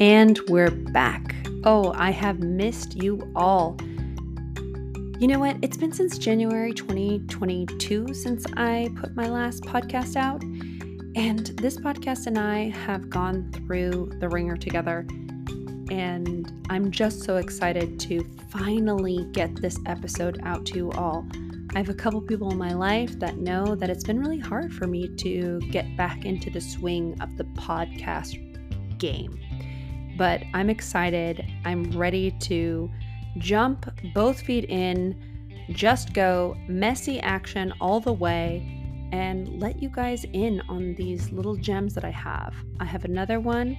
[0.00, 1.36] And we're back.
[1.64, 3.76] Oh, I have missed you all.
[5.18, 5.58] You know what?
[5.60, 10.42] It's been since January 2022 since I put my last podcast out.
[11.16, 15.06] And this podcast and I have gone through the ringer together.
[15.90, 21.26] And I'm just so excited to finally get this episode out to you all.
[21.74, 24.72] I have a couple people in my life that know that it's been really hard
[24.72, 28.38] for me to get back into the swing of the podcast
[28.98, 29.38] game
[30.20, 31.50] but I'm excited.
[31.64, 32.90] I'm ready to
[33.38, 35.18] jump both feet in,
[35.70, 41.56] just go messy action all the way, and let you guys in on these little
[41.56, 42.52] gems that I have.
[42.80, 43.78] I have another one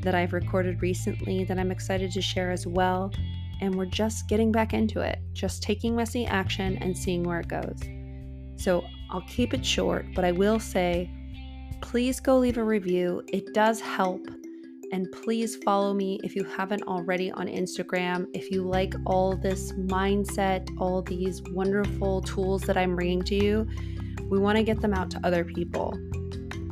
[0.00, 3.12] that I've recorded recently that I'm excited to share as well.
[3.60, 7.48] And we're just getting back into it, just taking messy action and seeing where it
[7.48, 7.78] goes.
[8.56, 11.10] So I'll keep it short, but I will say
[11.82, 13.22] please go leave a review.
[13.28, 14.26] It does help
[14.92, 18.26] and please follow me if you haven't already on Instagram.
[18.34, 23.66] If you like all this mindset, all these wonderful tools that I'm bringing to you,
[24.28, 25.98] we want to get them out to other people.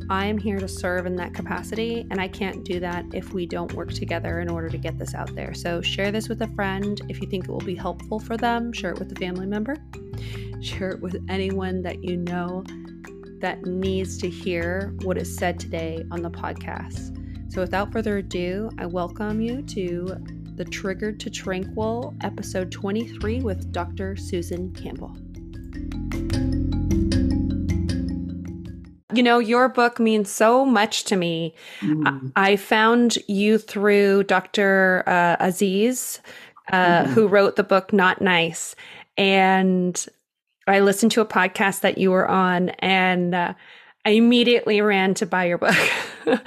[0.09, 3.45] I am here to serve in that capacity, and I can't do that if we
[3.45, 5.53] don't work together in order to get this out there.
[5.53, 8.73] So, share this with a friend if you think it will be helpful for them.
[8.73, 9.77] Share it with a family member.
[10.61, 12.63] Share it with anyone that you know
[13.39, 17.20] that needs to hear what is said today on the podcast.
[17.51, 20.15] So, without further ado, I welcome you to
[20.55, 24.15] the Triggered to Tranquil, episode 23 with Dr.
[24.15, 25.13] Susan Campbell.
[29.13, 31.53] You know, your book means so much to me.
[31.81, 32.31] Mm.
[32.37, 35.03] I found you through Dr.
[35.05, 36.21] Uh, Aziz,
[36.71, 37.07] uh, mm.
[37.07, 38.77] who wrote the book Not Nice.
[39.17, 40.05] And
[40.67, 43.55] I listened to a podcast that you were on, and uh,
[44.05, 45.75] I immediately ran to buy your book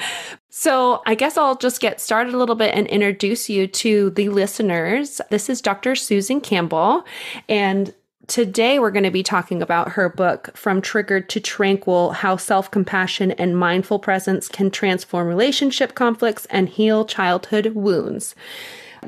[0.57, 4.29] So, I guess I'll just get started a little bit and introduce you to the
[4.29, 5.21] listeners.
[5.29, 5.97] This is Dr.
[5.97, 7.05] Susan Campbell,
[7.49, 7.93] and
[8.29, 12.71] today we're going to be talking about her book, From Triggered to Tranquil How Self
[12.71, 18.37] Compassion and Mindful Presence Can Transform Relationship Conflicts and Heal Childhood Wounds.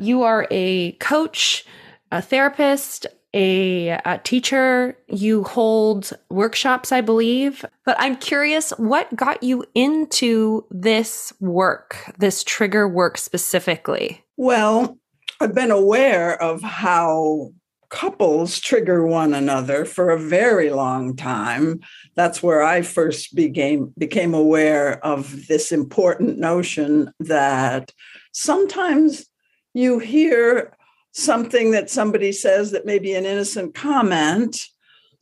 [0.00, 1.64] You are a coach,
[2.10, 3.06] a therapist,
[3.36, 4.97] a, a, teacher.
[5.08, 7.64] You hold workshops, I believe.
[7.84, 14.24] But I'm curious, what got you into this work, this trigger work specifically?
[14.38, 14.98] Well,
[15.38, 17.52] I've been aware of how
[17.91, 21.80] couples trigger one another for a very long time.
[22.14, 27.92] That's where I first became became aware of this important notion that
[28.32, 29.26] sometimes
[29.74, 30.72] you hear
[31.16, 34.66] something that somebody says that may be an innocent comment,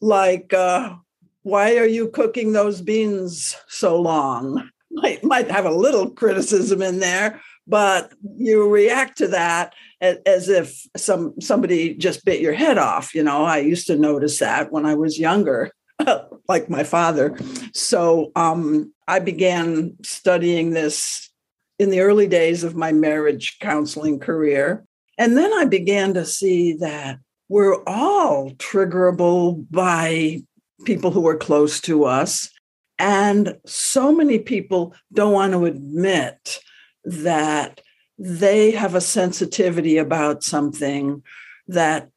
[0.00, 0.94] like, uh,
[1.42, 4.68] why are you cooking those beans so long?
[4.90, 10.84] Might, might have a little criticism in there, but you react to that as, if
[10.96, 13.14] some somebody just bit your head off.
[13.14, 15.70] You know, I used to notice that when I was younger,
[16.48, 17.36] like my father.
[17.72, 21.30] So um, I began studying this
[21.78, 24.84] in the early days of my marriage counseling career.
[25.18, 30.42] And then I began to see that we're all triggerable by
[30.84, 32.50] people who are close to us.
[32.98, 36.58] And so many people don't want to admit
[37.04, 37.80] that
[38.18, 41.22] they have a sensitivity about something
[41.66, 42.08] that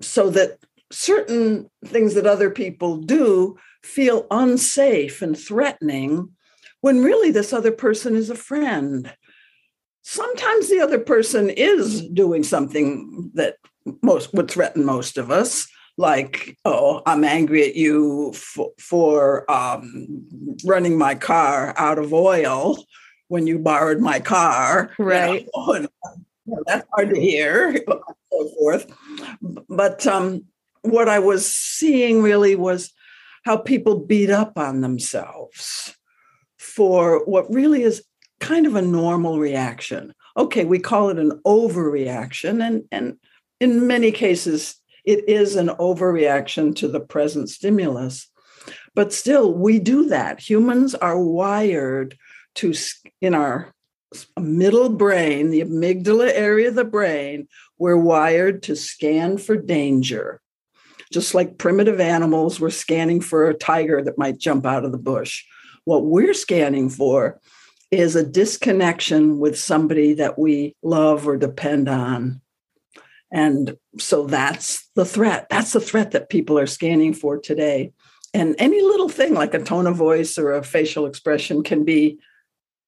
[0.00, 0.58] so that
[0.92, 6.28] certain things that other people do feel unsafe and threatening
[6.80, 9.12] when really this other person is a friend
[10.06, 13.56] sometimes the other person is doing something that
[14.02, 15.66] most would threaten most of us
[15.98, 20.24] like oh i'm angry at you for, for um,
[20.64, 22.84] running my car out of oil
[23.26, 25.88] when you borrowed my car right you know, and,
[26.46, 27.76] you know, that's hard to hear
[28.32, 28.86] so forth.
[29.68, 30.44] But um,
[30.82, 32.92] what i was seeing really was
[33.44, 35.96] how people beat up on themselves
[36.58, 38.04] for what really is
[38.40, 40.14] kind of a normal reaction.
[40.36, 43.16] Okay, we call it an overreaction, and, and
[43.60, 48.28] in many cases, it is an overreaction to the present stimulus.
[48.94, 50.40] But still, we do that.
[50.40, 52.18] Humans are wired
[52.56, 52.74] to,
[53.20, 53.72] in our
[54.38, 57.48] middle brain, the amygdala area of the brain,
[57.78, 60.40] we're wired to scan for danger.
[61.12, 64.98] Just like primitive animals were scanning for a tiger that might jump out of the
[64.98, 65.44] bush.
[65.84, 67.40] What we're scanning for
[67.90, 72.40] is a disconnection with somebody that we love or depend on.
[73.32, 75.48] And so that's the threat.
[75.50, 77.92] That's the threat that people are scanning for today.
[78.34, 82.18] And any little thing like a tone of voice or a facial expression can be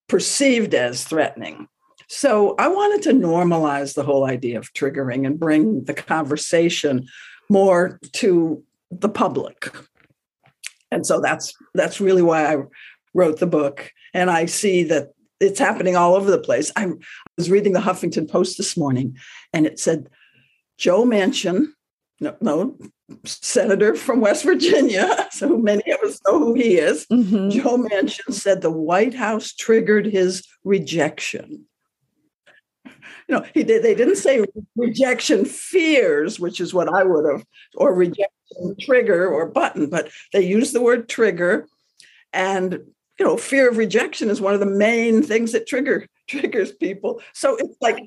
[0.08, 1.68] perceived as threatening.
[2.08, 7.06] So I wanted to normalize the whole idea of triggering and bring the conversation
[7.50, 9.74] more to the public.
[10.90, 12.56] And so that's that's really why I
[13.18, 13.92] wrote the book.
[14.14, 15.08] And I see that
[15.40, 16.70] it's happening all over the place.
[16.76, 16.92] I
[17.36, 19.16] was reading the Huffington Post this morning,
[19.52, 20.08] and it said
[20.78, 21.66] Joe Manchin,
[22.20, 22.78] no, no
[23.24, 27.06] senator from West Virginia, so many of us know who he is.
[27.06, 27.50] Mm-hmm.
[27.50, 31.64] Joe Manchin said the White House triggered his rejection.
[32.84, 33.82] You know, he did.
[33.82, 34.44] They didn't say
[34.76, 37.44] rejection fears, which is what I would have,
[37.76, 38.26] or rejection
[38.80, 41.66] trigger or button, but they used the word trigger,
[42.32, 42.80] and
[43.18, 47.20] you know, fear of rejection is one of the main things that trigger triggers people.
[47.32, 47.98] So it's like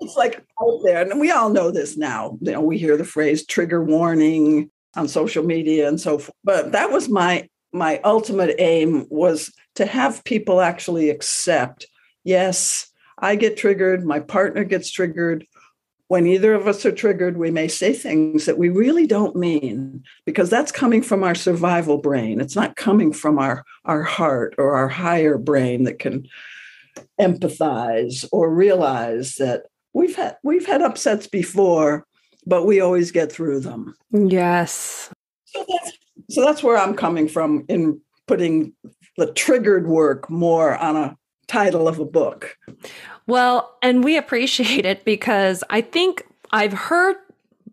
[0.00, 2.38] it's like out there, and we all know this now.
[2.40, 6.36] You know, we hear the phrase trigger warning on social media and so forth.
[6.44, 11.86] But that was my my ultimate aim was to have people actually accept,
[12.24, 15.46] yes, I get triggered, my partner gets triggered,
[16.08, 20.04] when either of us are triggered, we may say things that we really don't mean
[20.24, 22.40] because that's coming from our survival brain.
[22.40, 26.28] It's not coming from our, our heart or our higher brain that can
[27.20, 32.06] empathize or realize that we've had we've had upsets before,
[32.46, 33.94] but we always get through them.
[34.12, 35.10] Yes.
[35.46, 35.92] So that's,
[36.30, 38.74] so that's where I'm coming from in putting
[39.16, 41.16] the triggered work more on a
[41.48, 42.56] title of a book.
[43.26, 47.16] Well, and we appreciate it because I think I've heard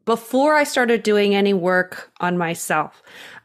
[0.05, 3.01] before I started doing any work on myself,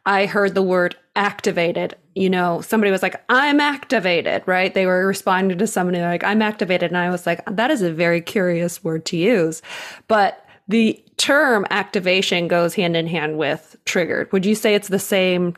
[0.06, 1.94] I heard the word activated.
[2.14, 4.74] You know, somebody was like, I'm activated, right?
[4.74, 6.90] They were responding to somebody like, I'm activated.
[6.90, 9.62] And I was like, that is a very curious word to use.
[10.08, 14.32] But the term activation goes hand in hand with triggered.
[14.32, 15.54] Would you say it's the same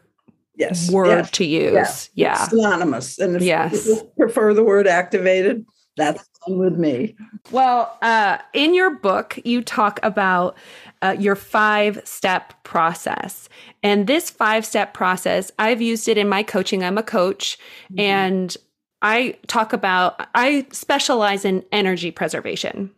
[0.56, 2.10] yes, word yes, to use?
[2.14, 2.38] Yeah.
[2.38, 2.48] yeah.
[2.48, 3.18] synonymous.
[3.18, 3.86] And if, yes.
[3.86, 5.64] you prefer the word activated,
[5.96, 7.16] that's with me.
[7.50, 10.56] Well, uh, in your book, you talk about
[11.02, 13.48] uh, your five step process.
[13.82, 16.84] And this five step process, I've used it in my coaching.
[16.84, 18.00] I'm a coach mm-hmm.
[18.00, 18.56] and
[19.02, 22.90] I talk about, I specialize in energy preservation.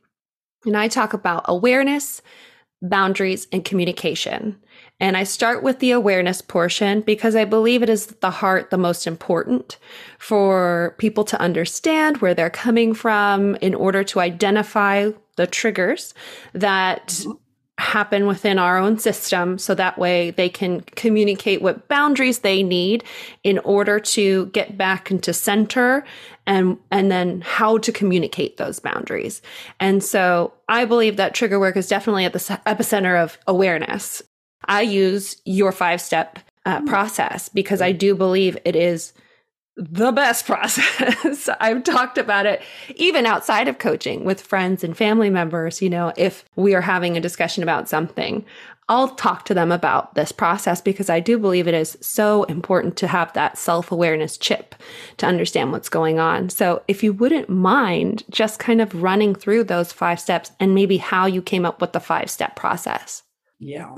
[0.64, 2.22] And I talk about awareness,
[2.80, 4.60] boundaries, and communication.
[5.02, 8.78] And I start with the awareness portion because I believe it is the heart the
[8.78, 9.76] most important
[10.20, 16.14] for people to understand where they're coming from in order to identify the triggers
[16.52, 17.26] that
[17.78, 23.02] happen within our own system so that way they can communicate what boundaries they need
[23.42, 26.04] in order to get back into center
[26.46, 29.42] and and then how to communicate those boundaries.
[29.80, 34.22] And so I believe that trigger work is definitely at the epicenter of awareness
[34.64, 36.86] I use your five step uh, mm.
[36.86, 39.12] process because I do believe it is
[39.76, 41.48] the best process.
[41.60, 42.62] I've talked about it
[42.96, 45.82] even outside of coaching with friends and family members.
[45.82, 48.44] You know, if we are having a discussion about something,
[48.88, 52.96] I'll talk to them about this process because I do believe it is so important
[52.98, 54.74] to have that self awareness chip
[55.18, 56.50] to understand what's going on.
[56.50, 60.98] So, if you wouldn't mind just kind of running through those five steps and maybe
[60.98, 63.22] how you came up with the five step process.
[63.58, 63.94] Yeah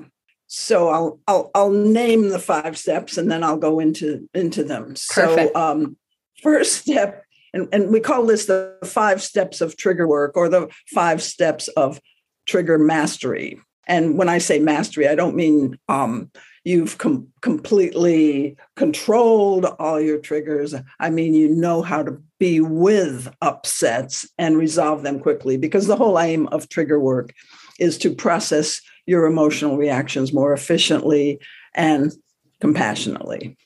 [0.56, 4.94] so I'll I'll I'll name the five steps and then I'll go into into them.
[5.10, 5.52] Perfect.
[5.52, 5.96] So um,
[6.42, 10.68] first step, and, and we call this the five steps of trigger work or the
[10.94, 12.00] five steps of
[12.46, 13.58] trigger mastery.
[13.88, 16.30] And when I say mastery, I don't mean um,
[16.62, 20.72] you've com- completely controlled all your triggers.
[21.00, 25.96] I mean, you know how to be with upsets and resolve them quickly because the
[25.96, 27.34] whole aim of trigger work
[27.78, 31.38] is to process your emotional reactions more efficiently
[31.74, 32.12] and
[32.60, 33.56] compassionately.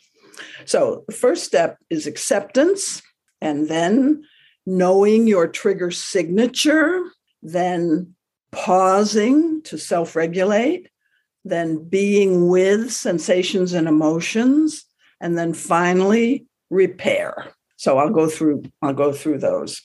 [0.65, 3.03] So, the first step is acceptance,
[3.41, 4.25] and then
[4.67, 7.03] knowing your trigger signature,
[7.43, 8.15] then
[8.50, 10.88] pausing to self regulate,
[11.45, 14.85] then being with sensations and emotions,
[15.21, 17.53] and then finally repair.
[17.77, 19.83] So I'll go through I'll go through those.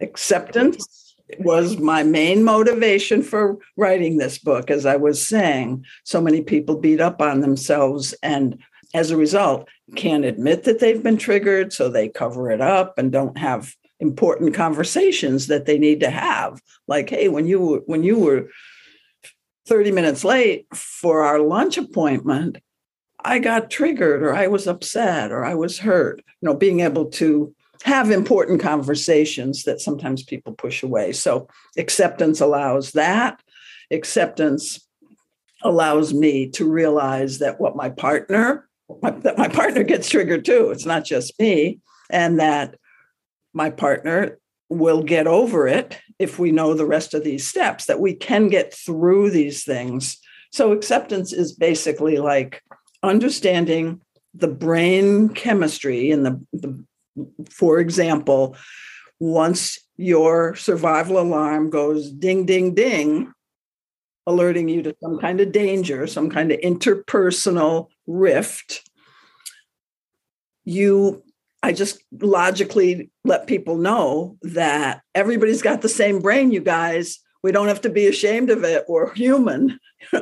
[0.00, 4.70] Acceptance, was my main motivation for writing this book.
[4.70, 8.58] As I was saying, so many people beat up on themselves and
[8.94, 13.12] as a result can't admit that they've been triggered, so they cover it up and
[13.12, 16.60] don't have important conversations that they need to have.
[16.88, 18.48] Like, hey, when you were, when you were
[19.66, 22.58] 30 minutes late for our lunch appointment,
[23.22, 26.22] I got triggered or I was upset or I was hurt.
[26.40, 31.12] You know, being able to have important conversations that sometimes people push away.
[31.12, 33.40] So acceptance allows that.
[33.90, 34.86] Acceptance
[35.62, 38.68] allows me to realize that what my partner
[39.02, 40.70] my, that my partner gets triggered too.
[40.70, 42.76] It's not just me, and that
[43.52, 47.98] my partner we'll get over it if we know the rest of these steps, that
[47.98, 50.18] we can get through these things.
[50.52, 52.62] So, acceptance is basically like
[53.02, 54.00] understanding
[54.34, 56.84] the brain chemistry and the, the
[57.50, 58.56] for example,
[59.18, 63.32] once your survival alarm goes ding, ding, ding,
[64.26, 68.88] alerting you to some kind of danger, some kind of interpersonal rift,
[70.64, 71.22] you
[71.62, 77.18] I just logically let people know that everybody's got the same brain, you guys.
[77.42, 78.84] We don't have to be ashamed of it.
[78.88, 79.78] We're human.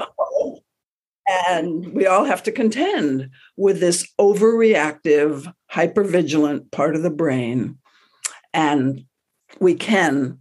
[1.28, 7.78] And we all have to contend with this overreactive, hypervigilant part of the brain.
[8.54, 9.04] And
[9.61, 10.38] we can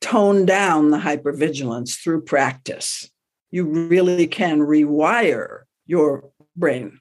[0.00, 3.08] tone down the hypervigilance through practice.
[3.50, 7.00] You really can rewire your brain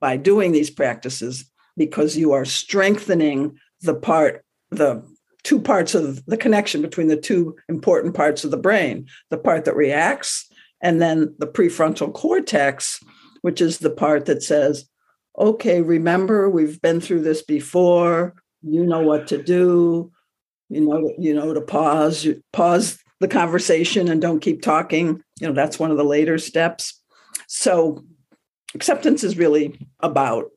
[0.00, 5.04] by doing these practices because you are strengthening the part, the
[5.44, 9.64] two parts of the connection between the two important parts of the brain the part
[9.64, 13.00] that reacts, and then the prefrontal cortex,
[13.42, 14.88] which is the part that says,
[15.38, 18.34] okay, remember, we've been through this before.
[18.62, 20.10] You know what to do.
[20.68, 25.22] You know, you know to pause, pause the conversation and don't keep talking.
[25.40, 27.00] You know, that's one of the later steps.
[27.46, 28.04] So
[28.74, 30.50] acceptance is really about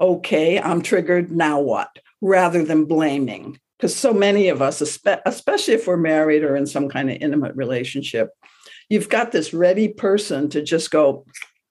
[0.00, 1.90] okay, I'm triggered, now what?
[2.22, 3.60] Rather than blaming.
[3.76, 7.54] Because so many of us, especially if we're married or in some kind of intimate
[7.54, 8.30] relationship,
[8.90, 11.24] you've got this ready person to just go,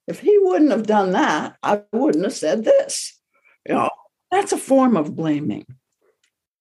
[0.07, 3.19] if he wouldn't have done that, I wouldn't have said this.
[3.67, 3.89] You know,
[4.31, 5.67] that's a form of blaming.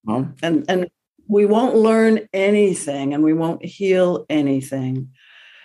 [0.05, 0.89] Well, and and
[1.29, 5.11] we won't learn anything and we won't heal anything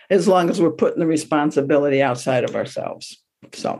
[0.09, 3.21] as long as we're putting the responsibility outside of ourselves.
[3.53, 3.79] So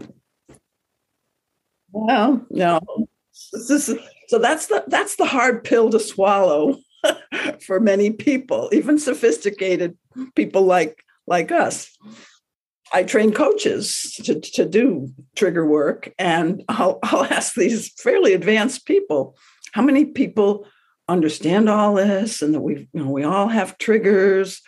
[1.91, 2.79] well, no.
[3.53, 3.93] Is,
[4.27, 6.77] so that's the that's the hard pill to swallow
[7.65, 9.97] for many people, even sophisticated
[10.35, 11.95] people like like us.
[12.93, 18.85] I train coaches to, to do trigger work, and I'll, I'll ask these fairly advanced
[18.85, 19.35] people,
[19.71, 20.67] how many people
[21.09, 24.61] understand all this and that we you know we all have triggers,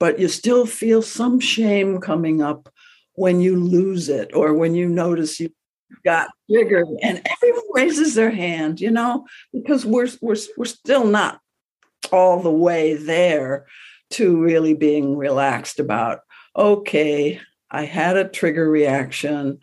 [0.00, 2.68] but you still feel some shame coming up
[3.14, 5.50] when you lose it or when you notice you
[6.04, 11.40] got triggered and everyone raises their hand you know because we're we're we're still not
[12.12, 13.66] all the way there
[14.10, 16.20] to really being relaxed about
[16.56, 19.58] okay i had a trigger reaction.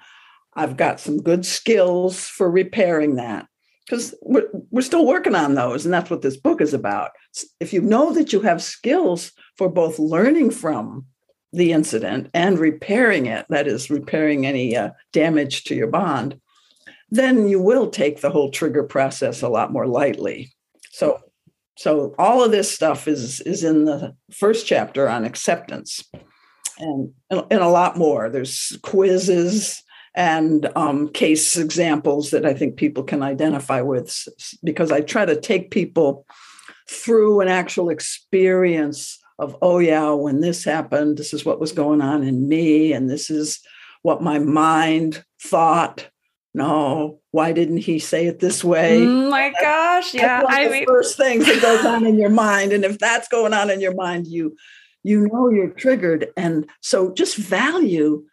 [0.55, 3.47] I've got some good skills for repairing that.
[3.85, 7.11] Because we're, we're still working on those and that's what this book is about.
[7.59, 11.05] If you know that you have skills for both learning from
[11.51, 16.39] the incident and repairing it, that is, repairing any uh, damage to your bond,
[17.09, 20.51] then you will take the whole trigger process a lot more lightly.
[20.91, 21.19] So,
[21.75, 26.03] so all of this stuff is is in the first chapter on acceptance,
[26.79, 28.29] and and a lot more.
[28.29, 29.81] There's quizzes
[30.15, 34.27] and um, case examples that I think people can identify with
[34.63, 36.25] because I try to take people
[36.89, 42.01] through an actual experience of, oh, yeah, when this happened, this is what was going
[42.01, 43.59] on in me, and this is
[44.03, 46.09] what my mind thought.
[46.53, 49.01] No, why didn't he say it this way?
[49.01, 50.43] Oh my that's, gosh, yeah.
[50.47, 53.71] I mean, first things that goes on in your mind, and if that's going on
[53.71, 54.55] in your mind, you
[55.01, 58.23] you know you're triggered, and so just value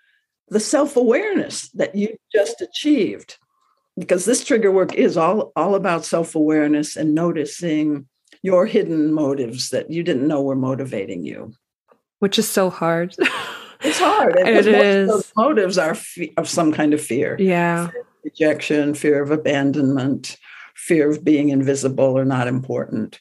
[0.48, 3.38] the self awareness that you just achieved,
[3.98, 8.06] because this trigger work is all all about self awareness and noticing
[8.42, 11.54] your hidden motives that you didn't know were motivating you.
[12.18, 13.16] Which is so hard.
[13.80, 14.36] it's hard.
[14.38, 15.32] it is.
[15.38, 17.38] motives are fe- of some kind of fear.
[17.40, 17.88] Yeah.
[17.88, 20.36] Fear rejection, fear of abandonment,
[20.74, 23.20] fear of being invisible or not important.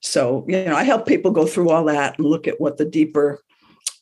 [0.00, 2.84] So, you know, I help people go through all that and look at what the
[2.84, 3.42] deeper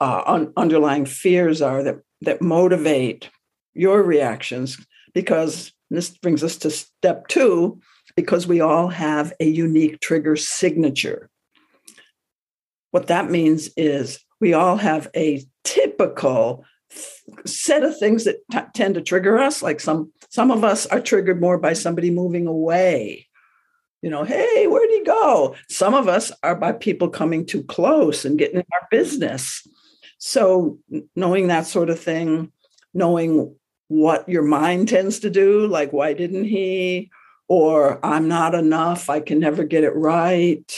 [0.00, 3.30] uh, un- underlying fears are that that motivate
[3.74, 4.76] your reactions
[5.14, 7.80] because this brings us to step two
[8.16, 11.30] because we all have a unique trigger signature.
[12.90, 16.64] What that means is we all have a typical
[17.44, 21.00] set of things that t- tend to trigger us like some some of us are
[21.00, 23.26] triggered more by somebody moving away.
[24.02, 25.54] You know hey where'd he go?
[25.68, 29.66] Some of us are by people coming too close and getting in our business.
[30.18, 30.78] So
[31.14, 32.52] knowing that sort of thing
[32.94, 33.54] knowing
[33.88, 37.10] what your mind tends to do like why didn't he?
[37.48, 40.70] or I'm not enough, I can never get it right.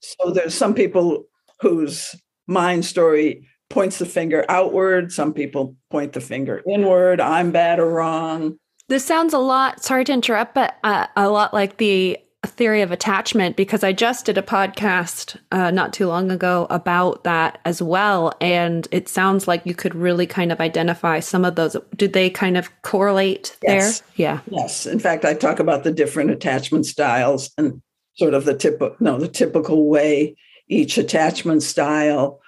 [0.00, 1.24] So there's some people
[1.60, 2.14] whose
[2.46, 7.90] mind story points the finger outward, some people point the finger inward, I'm bad or
[7.90, 8.58] wrong.
[8.88, 12.92] This sounds a lot, sorry to interrupt, but uh, a lot like the theory of
[12.92, 17.82] attachment because I just did a podcast uh, not too long ago about that as
[17.82, 18.32] well.
[18.40, 21.76] And it sounds like you could really kind of identify some of those.
[21.96, 24.00] Did they kind of correlate yes.
[24.00, 24.08] there?
[24.16, 24.40] Yeah.
[24.50, 24.86] Yes.
[24.86, 27.82] In fact, I talk about the different attachment styles and
[28.14, 30.36] sort of the typical, no, the typical way
[30.68, 32.40] each attachment style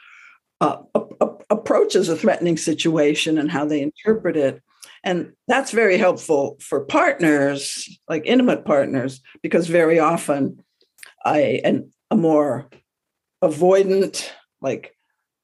[0.61, 0.79] uh,
[1.49, 4.63] approaches a threatening situation and how they interpret it.
[5.03, 10.63] And that's very helpful for partners, like intimate partners, because very often
[11.25, 12.69] I and a more
[13.43, 14.29] avoidant,
[14.61, 14.95] like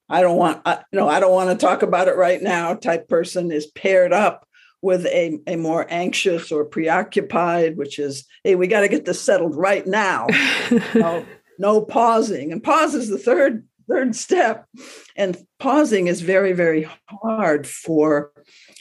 [0.09, 3.09] I don't want, I, no, I don't want to talk about it right now type
[3.09, 4.47] person is paired up
[4.83, 9.21] with a, a more anxious or preoccupied, which is, hey, we got to get this
[9.21, 10.27] settled right now.
[10.95, 11.25] no,
[11.59, 12.53] no pausing.
[12.53, 14.67] And pause is the third third step.
[15.17, 18.33] And pausing is very, very hard for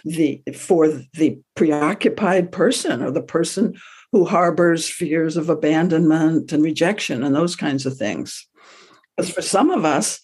[0.03, 3.75] the for the preoccupied person or the person
[4.11, 8.47] who harbors fears of abandonment and rejection and those kinds of things.
[9.15, 10.21] Because for some of us,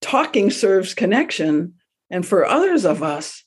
[0.00, 1.74] talking serves connection.
[2.10, 3.42] And for others of us,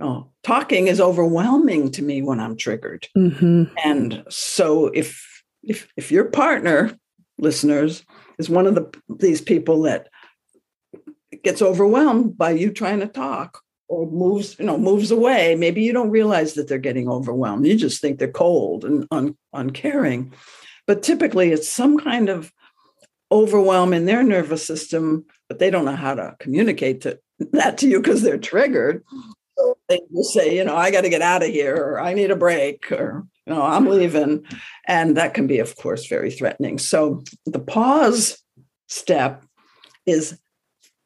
[0.00, 3.06] oh, talking is overwhelming to me when I'm triggered.
[3.16, 3.64] Mm-hmm.
[3.84, 6.96] And so if if if your partner,
[7.38, 8.04] listeners,
[8.38, 10.08] is one of the these people that
[11.42, 15.54] gets overwhelmed by you trying to talk or moves you know moves away.
[15.54, 17.66] Maybe you don't realize that they're getting overwhelmed.
[17.66, 20.32] You just think they're cold and un, uncaring.
[20.86, 22.52] But typically it's some kind of
[23.30, 27.18] overwhelm in their nervous system but they don't know how to communicate to,
[27.52, 29.04] that to you because they're triggered.
[29.58, 32.14] So they will say you know i got to get out of here or i
[32.14, 34.44] need a break or you know i'm leaving.
[34.86, 36.78] And that can be of course very threatening.
[36.78, 38.38] So the pause
[38.88, 39.44] step
[40.06, 40.38] is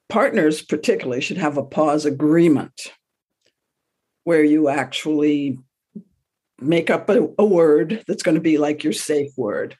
[0.08, 2.92] partners particularly should have a pause agreement
[4.24, 5.58] where you actually
[6.60, 9.76] make up a, a word that's going to be like your safe word.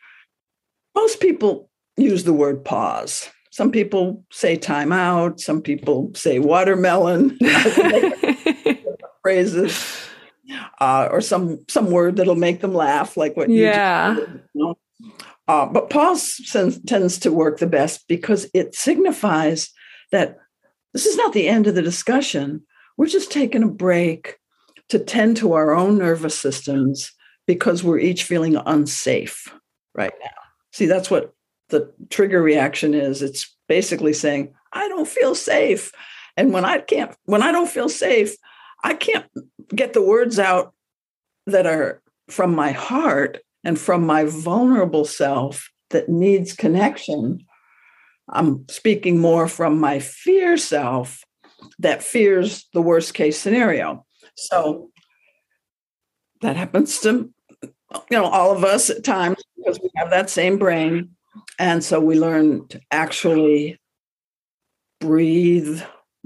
[0.95, 3.31] Most people use the word pause.
[3.51, 7.39] Some people say timeout some people say watermelon.
[9.23, 10.06] Phrases
[10.81, 14.17] uh, or some some word that'll make them laugh, like what yeah.
[14.17, 14.79] you know?
[15.49, 16.41] uh, but pause
[16.87, 19.71] tends to work the best because it signifies
[20.13, 20.39] that
[20.93, 22.63] this is not the end of the discussion.
[22.97, 24.39] We're just taking a break
[24.89, 27.13] to tend to our own nervous systems
[27.47, 29.53] because we're each feeling unsafe
[29.95, 30.31] right now.
[30.73, 31.33] See, that's what
[31.69, 33.23] the trigger reaction is.
[33.23, 35.93] It's basically saying, I don't feel safe.
[36.37, 38.37] And when I can't, when I don't feel safe,
[38.85, 39.27] I can't
[39.75, 40.73] get the words out
[41.47, 47.45] that are from my heart and from my vulnerable self that needs connection.
[48.29, 51.23] I'm speaking more from my fear self
[51.79, 54.05] that fears the worst case scenario.
[54.37, 54.91] So
[56.43, 57.31] that happens to
[58.11, 61.11] you know all of us at times because we have that same brain
[61.59, 63.81] and so we learn to actually
[65.01, 65.81] breathe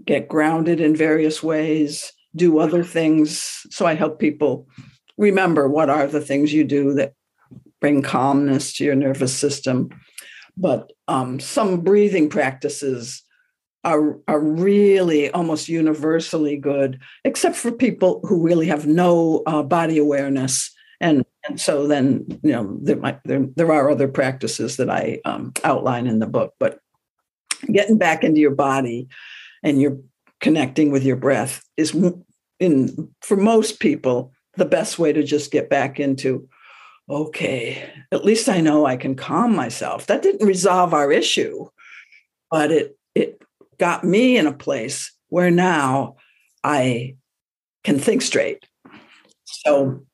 [0.05, 3.67] get grounded in various ways do other things.
[3.71, 4.69] So I help people
[5.19, 7.15] remember what are the things you do that
[7.81, 9.91] bring calmness to your nervous system.
[10.57, 13.23] But um, some breathing practices
[13.85, 19.99] are, are really almost universally good, except for people who really have no uh, body
[19.99, 20.71] awareness.
[21.01, 25.21] And, and so then, you know, there, might, there, there are other practices that I
[25.25, 26.79] um, outline in the book, but
[27.73, 29.09] getting back into your body
[29.63, 29.99] and your
[30.41, 31.97] connecting with your breath is
[32.59, 36.49] in for most people the best way to just get back into
[37.09, 40.07] okay at least i know i can calm myself.
[40.07, 41.67] That didn't resolve our issue
[42.51, 43.41] but it it
[43.79, 46.17] got me in a place where now
[46.65, 47.15] i
[47.85, 48.65] can think straight.
[49.45, 50.05] So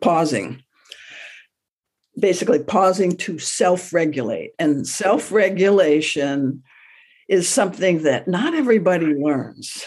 [0.00, 0.62] pausing.
[2.18, 6.62] Basically pausing to self-regulate and self-regulation
[7.28, 9.84] is something that not everybody learns.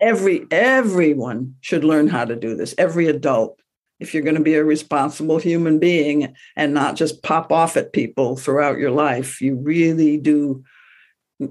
[0.00, 2.74] Every everyone should learn how to do this.
[2.78, 3.60] Every adult,
[3.98, 7.92] if you're going to be a responsible human being and not just pop off at
[7.92, 10.64] people throughout your life, you really do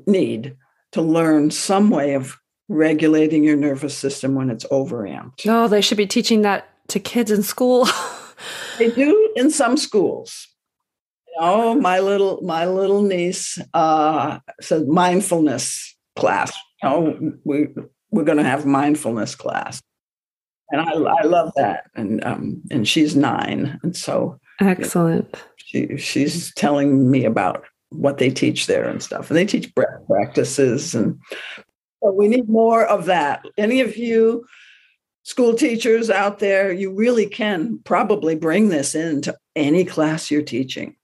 [0.08, 0.56] need
[0.92, 5.46] to learn some way of regulating your nervous system when it's overamped.
[5.48, 7.88] Oh, they should be teaching that to kids in school.
[8.80, 10.49] they do in some schools
[11.38, 16.52] oh, my little my little niece uh, said mindfulness class.
[16.84, 17.68] Oh, we
[18.12, 19.82] we're going to have mindfulness class,
[20.72, 21.86] and I I love that.
[21.96, 25.36] And um and she's nine, and so excellent.
[25.58, 30.06] She she's telling me about what they teach there and stuff, and they teach breath
[30.08, 31.20] practices, and
[32.02, 33.46] we need more of that.
[33.58, 34.46] Any of you
[35.24, 40.96] school teachers out there, you really can probably bring this into any class you're teaching.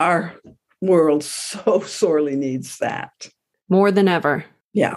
[0.00, 0.34] Our
[0.80, 3.28] world so sorely needs that.
[3.68, 4.44] More than ever.
[4.72, 4.96] Yeah.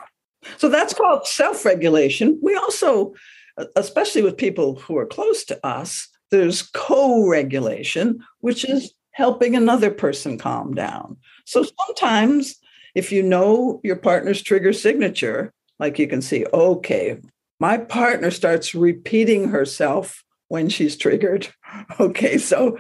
[0.57, 2.39] So that's called self regulation.
[2.41, 3.13] We also,
[3.57, 9.55] uh, especially with people who are close to us, there's co regulation, which is helping
[9.55, 11.17] another person calm down.
[11.45, 12.55] So sometimes,
[12.95, 17.19] if you know your partner's trigger signature, like you can see, okay,
[17.59, 21.47] my partner starts repeating herself when she's triggered.
[21.99, 22.77] Okay, so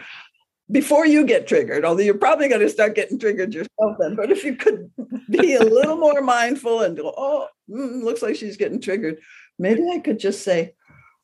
[0.71, 4.31] before you get triggered, although you're probably going to start getting triggered yourself then, but
[4.31, 4.91] if you could
[5.29, 9.19] be a little more mindful and go, oh, mm, looks like she's getting triggered,
[9.59, 10.73] maybe I could just say,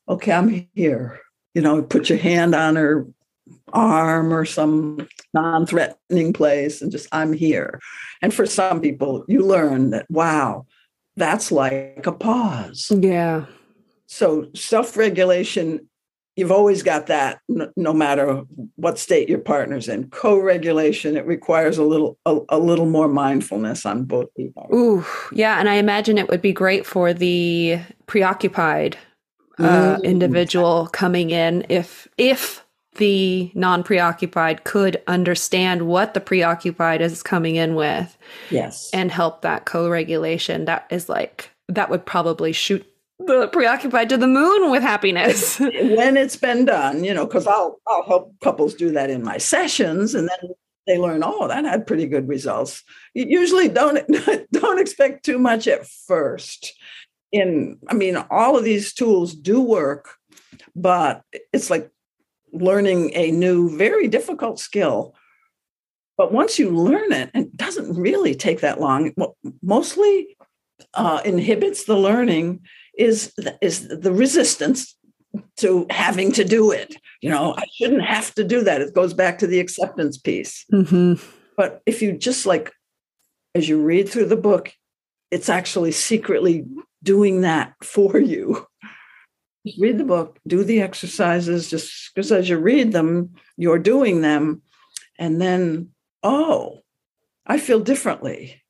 [0.08, 1.20] okay, I'm here.
[1.54, 3.06] You know, put your hand on her
[3.72, 7.80] arm or some non threatening place and just, I'm here.
[8.22, 10.66] And for some people, you learn that, wow,
[11.16, 12.92] that's like a pause.
[12.94, 13.46] Yeah.
[14.06, 15.88] So self regulation
[16.40, 18.42] you've always got that no, no, matter
[18.76, 20.08] what state your partner's in.
[20.10, 24.66] Co-regulation it requires a little a, a, little more mindfulness on both people.
[24.74, 28.96] Ooh yeah and i imagine it would be great for the preoccupied
[29.58, 30.02] uh, mm.
[30.02, 32.64] individual coming in if if
[32.96, 38.16] the non-preoccupied could understand what the preoccupied is coming in with
[38.50, 38.90] yes.
[38.92, 40.64] and help that co-regulation.
[40.64, 42.84] That is like that would probably shoot
[43.52, 45.58] preoccupied to the moon with happiness.
[45.60, 49.38] when it's been done, you know, because I'll I'll help couples do that in my
[49.38, 50.50] sessions, and then
[50.86, 52.82] they learn, oh, that had pretty good results.
[53.14, 54.00] You usually don't
[54.52, 56.72] don't expect too much at first.
[57.32, 60.16] In I mean, all of these tools do work,
[60.74, 61.90] but it's like
[62.52, 65.14] learning a new, very difficult skill.
[66.16, 69.14] But once you learn it, it doesn't really take that long.
[69.62, 70.36] Mostly
[70.94, 72.60] uh, inhibits the learning
[73.00, 73.32] is
[73.62, 74.94] is the resistance
[75.56, 76.94] to having to do it.
[77.22, 78.82] You know, I shouldn't have to do that.
[78.82, 80.66] It goes back to the acceptance piece.
[80.72, 81.14] Mm-hmm.
[81.56, 82.72] But if you just like,
[83.54, 84.72] as you read through the book,
[85.30, 86.66] it's actually secretly
[87.02, 88.66] doing that for you.
[89.66, 94.20] Just read the book, do the exercises, just because as you read them, you're doing
[94.20, 94.62] them.
[95.18, 95.90] And then,
[96.22, 96.80] oh,
[97.46, 98.60] I feel differently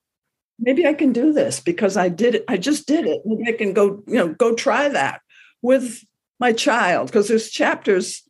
[0.60, 2.44] maybe I can do this because I did it.
[2.48, 3.22] I just did it.
[3.24, 5.22] Maybe I can go, you know, go try that
[5.62, 6.04] with
[6.38, 8.22] my child because there's chapters,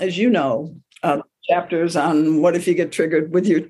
[0.00, 3.62] as you know, uh, chapters on what if you get triggered with your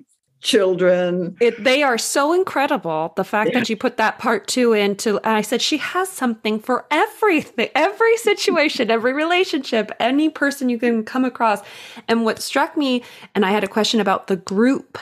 [0.42, 1.36] children.
[1.40, 3.12] It, they are so incredible.
[3.16, 3.60] The fact yeah.
[3.60, 7.68] that you put that part two into, and I said she has something for everything,
[7.74, 11.60] every situation, every relationship, any person you can come across.
[12.08, 14.98] And what struck me, and I had a question about the group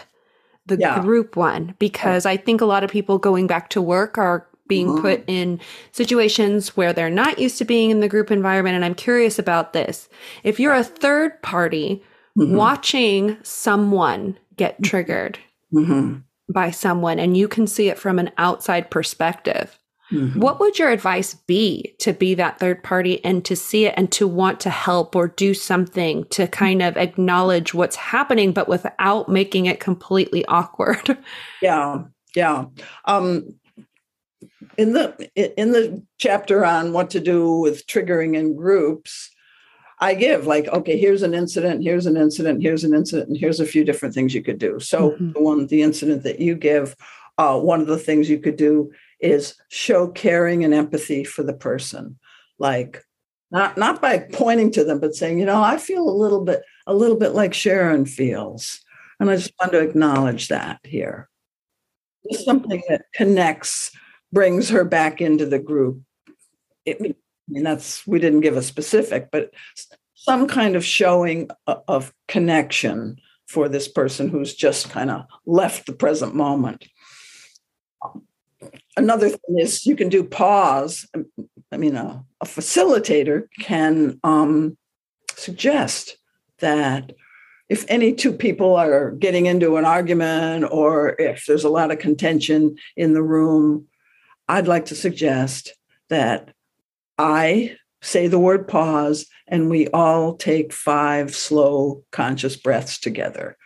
[0.66, 1.00] the yeah.
[1.00, 4.86] group one because I think a lot of people going back to work are being
[4.86, 5.02] mm-hmm.
[5.02, 5.60] put in
[5.92, 8.76] situations where they're not used to being in the group environment.
[8.76, 10.08] And I'm curious about this.
[10.44, 12.02] If you're a third party
[12.38, 12.54] mm-hmm.
[12.54, 14.84] watching someone get mm-hmm.
[14.84, 15.38] triggered
[15.74, 16.18] mm-hmm.
[16.52, 19.79] by someone and you can see it from an outside perspective,
[20.10, 20.40] Mm-hmm.
[20.40, 24.10] What would your advice be to be that third party and to see it and
[24.12, 29.28] to want to help or do something to kind of acknowledge what's happening, but without
[29.28, 31.16] making it completely awkward?
[31.62, 32.66] Yeah, yeah.
[33.04, 33.54] Um,
[34.76, 39.30] in the in the chapter on what to do with triggering in groups,
[40.00, 43.60] I give like, okay, here's an incident, here's an incident, here's an incident, and here's
[43.60, 44.80] a few different things you could do.
[44.80, 45.32] So mm-hmm.
[45.32, 46.96] the one, the incident that you give,
[47.36, 51.52] uh, one of the things you could do is show caring and empathy for the
[51.52, 52.18] person.
[52.59, 53.04] Like
[53.50, 56.62] not not by pointing to them but saying you know i feel a little bit
[56.87, 58.80] a little bit like sharon feels.
[59.18, 61.28] And i just want to acknowledge that here.
[62.24, 63.92] It's something that connects
[64.33, 66.02] brings her back into the group.
[66.85, 67.14] It, i
[67.48, 69.52] mean that's we didn't give a specific but
[70.14, 75.92] some kind of showing of connection for this person who's just kind of left the
[75.92, 76.87] present moment
[79.02, 81.06] another thing is you can do pause.
[81.72, 84.76] I mean, a, a facilitator can um,
[85.34, 86.16] suggest
[86.58, 87.12] that
[87.68, 91.98] if any two people are getting into an argument or if there's a lot of
[91.98, 93.86] contention in the room,
[94.48, 95.72] I'd like to suggest
[96.08, 96.52] that
[97.16, 103.56] I say the word pause and we all take five slow conscious breaths together.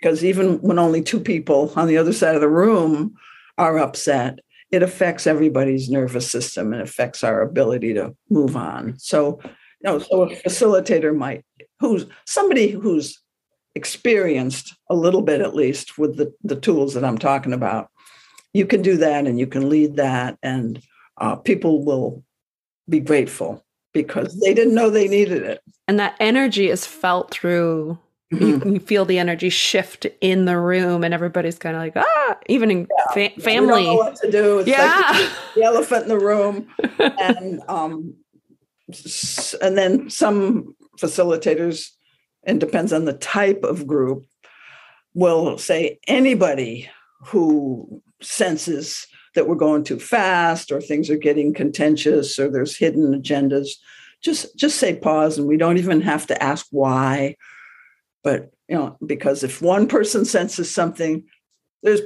[0.00, 3.14] Because even when only two people on the other side of the room
[3.56, 8.98] are upset, it affects everybody's nervous system and affects our ability to move on.
[8.98, 9.50] So, you
[9.82, 11.44] know, so a facilitator might,
[11.80, 13.20] who's somebody who's
[13.74, 17.88] experienced a little bit at least with the, the tools that I'm talking about,
[18.52, 20.82] you can do that and you can lead that, and
[21.18, 22.24] uh, people will
[22.88, 25.60] be grateful because they didn't know they needed it.
[25.86, 27.98] And that energy is felt through
[28.32, 28.68] Mm-hmm.
[28.68, 32.36] You, you, feel the energy shift in the room, and everybody's kind of like, ah,
[32.48, 33.28] even in yeah.
[33.28, 33.86] fa- family.
[33.86, 34.58] what to do.
[34.58, 35.12] It's yeah.
[35.12, 36.66] like the elephant in the room.
[36.98, 38.14] and, um,
[39.62, 41.90] and then some facilitators,
[42.42, 44.24] and depends on the type of group,
[45.14, 46.90] will say anybody
[47.26, 53.20] who senses that we're going too fast or things are getting contentious or there's hidden
[53.20, 53.68] agendas
[54.22, 57.36] just just say pause and we don't even have to ask why
[58.26, 61.22] but you know because if one person senses something
[61.84, 62.00] there's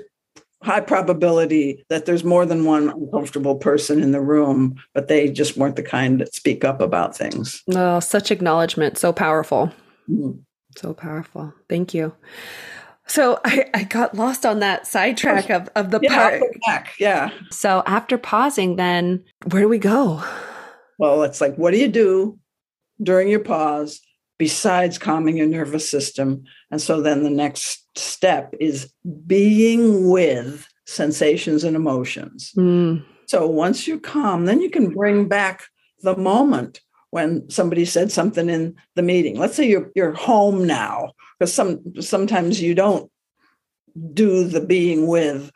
[0.62, 5.56] high probability that there's more than one uncomfortable person in the room but they just
[5.56, 9.72] weren't the kind that speak up about things oh such acknowledgement so powerful
[10.08, 10.38] mm-hmm.
[10.76, 12.14] so powerful thank you
[13.06, 16.42] so I, I got lost on that sidetrack of, of the yeah, part.
[16.64, 16.94] Back.
[17.00, 17.30] Yeah.
[17.50, 20.22] So after pausing, then where do we go?
[20.96, 22.38] Well, it's like, what do you do
[23.02, 24.00] during your pause
[24.40, 26.42] besides calming your nervous system.
[26.70, 28.90] And so then the next step is
[29.26, 32.50] being with sensations and emotions.
[32.56, 33.04] Mm.
[33.26, 35.64] So once you're calm, then you can bring back
[36.02, 39.38] the moment when somebody said something in the meeting.
[39.38, 43.12] Let's say you're you're home now, because some sometimes you don't
[44.14, 45.52] do the being with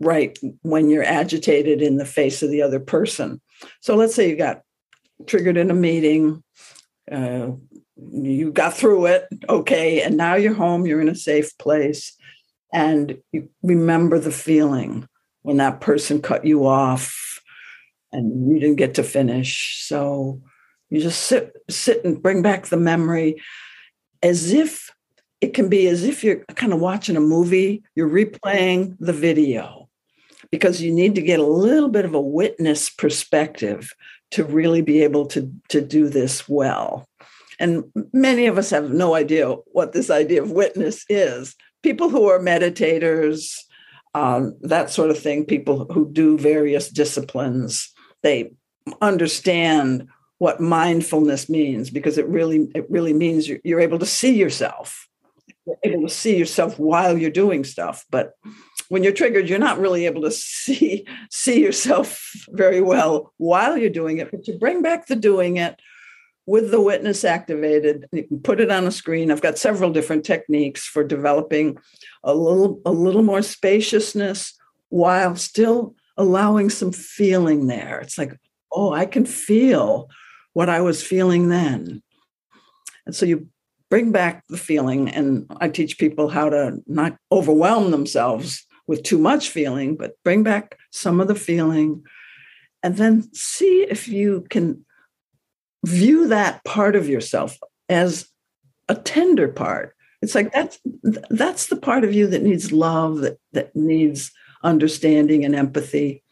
[0.00, 3.40] right when you're agitated in the face of the other person.
[3.80, 4.62] So let's say you got
[5.26, 6.42] triggered in a meeting,
[7.12, 7.52] uh,
[7.96, 12.16] you got through it okay and now you're home you're in a safe place
[12.72, 15.08] and you remember the feeling
[15.42, 17.40] when that person cut you off
[18.14, 19.82] and you didn't get to finish.
[19.82, 20.40] So
[20.90, 23.42] you just sit sit and bring back the memory
[24.22, 24.90] as if
[25.40, 29.88] it can be as if you're kind of watching a movie you're replaying the video
[30.50, 33.92] because you need to get a little bit of a witness perspective
[34.30, 37.08] to really be able to to do this well
[37.58, 41.54] and many of us have no idea what this idea of witness is.
[41.82, 43.56] People who are meditators,
[44.14, 48.52] um, that sort of thing, people who do various disciplines, they
[49.00, 54.34] understand what mindfulness means because it really it really means you're, you're able to see
[54.34, 55.08] yourself
[55.66, 58.34] you're able to see yourself while you're doing stuff but
[58.88, 63.88] when you're triggered you're not really able to see see yourself very well while you're
[63.88, 65.80] doing it but you bring back the doing it
[66.46, 69.30] with the witness activated you can put it on a screen.
[69.30, 71.78] I've got several different techniques for developing
[72.22, 74.54] a little a little more spaciousness
[74.90, 78.00] while still allowing some feeling there.
[78.00, 78.38] It's like
[78.72, 80.08] oh i can feel
[80.52, 82.02] what i was feeling then.
[83.06, 83.48] And so you
[83.90, 89.18] bring back the feeling and i teach people how to not overwhelm themselves with too
[89.18, 92.02] much feeling but bring back some of the feeling
[92.82, 94.84] and then see if you can
[95.84, 98.28] view that part of yourself as
[98.88, 99.94] a tender part.
[100.22, 100.78] It's like that's
[101.30, 106.22] that's the part of you that needs love that that needs understanding and empathy.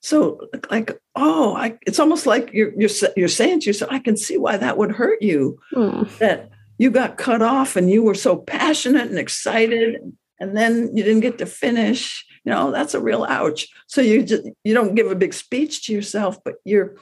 [0.00, 4.16] So like oh I, it's almost like you're, you're you're saying to yourself i can
[4.16, 5.58] see why that would hurt you.
[5.74, 6.16] Mm.
[6.18, 10.00] that you got cut off and you were so passionate and excited
[10.40, 12.24] and then you didn't get to finish.
[12.44, 13.68] You know that's a real ouch.
[13.88, 16.96] So you just you don't give a big speech to yourself but you're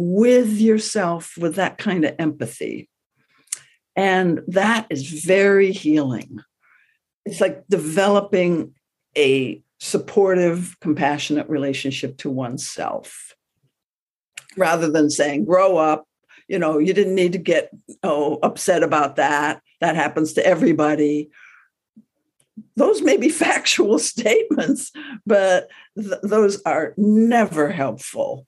[0.00, 2.88] with yourself with that kind of empathy.
[3.96, 6.38] And that is very healing.
[7.26, 8.74] It's like developing
[9.16, 13.34] a supportive, compassionate relationship to oneself
[14.56, 16.06] rather than saying, grow up,
[16.46, 17.70] you know, you didn't need to get
[18.04, 19.60] oh, upset about that.
[19.80, 21.28] That happens to everybody.
[22.76, 24.92] Those may be factual statements,
[25.26, 25.68] but
[26.00, 28.46] th- those are never helpful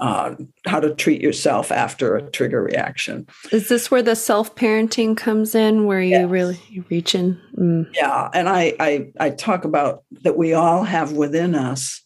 [0.00, 0.34] uh,
[0.66, 3.26] how to treat yourself after a trigger reaction.
[3.52, 6.28] Is this where the self parenting comes in, where you yes.
[6.28, 7.40] really reach in?
[7.56, 7.86] Mm.
[7.94, 12.02] Yeah, and I, I I talk about that we all have within us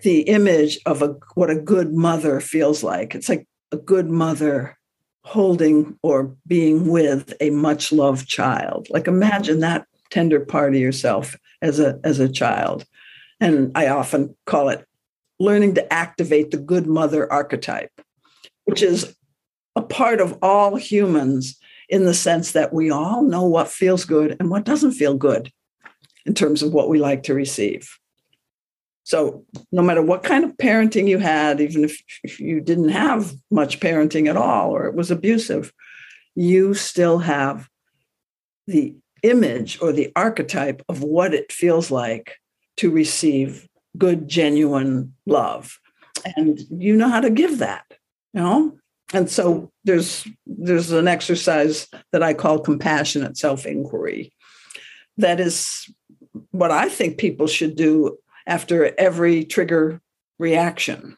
[0.00, 3.14] the image of a what a good mother feels like.
[3.14, 4.76] It's like a good mother
[5.24, 8.88] holding or being with a much loved child.
[8.90, 12.84] Like imagine that tender part of yourself as a as a child.
[13.40, 14.87] And I often call it
[15.38, 17.92] learning to activate the good mother archetype,
[18.64, 19.14] which is
[19.76, 24.36] a part of all humans in the sense that we all know what feels good
[24.38, 25.50] and what doesn't feel good
[26.26, 27.88] in terms of what we like to receive.
[29.04, 33.32] So, no matter what kind of parenting you had, even if, if you didn't have
[33.50, 35.72] much parenting at all or it was abusive,
[36.34, 37.68] you still have
[38.66, 42.36] the image or the archetype of what it feels like
[42.76, 43.67] to receive
[43.98, 45.78] good, genuine love.
[46.36, 47.84] And you know how to give that.
[48.32, 48.78] You know?
[49.12, 54.32] And so there's there's an exercise that I call compassionate self-inquiry.
[55.16, 55.90] That is
[56.50, 60.00] what I think people should do after every trigger
[60.38, 61.16] reaction.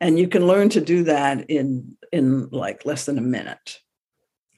[0.00, 3.80] And you can learn to do that in in like less than a minute.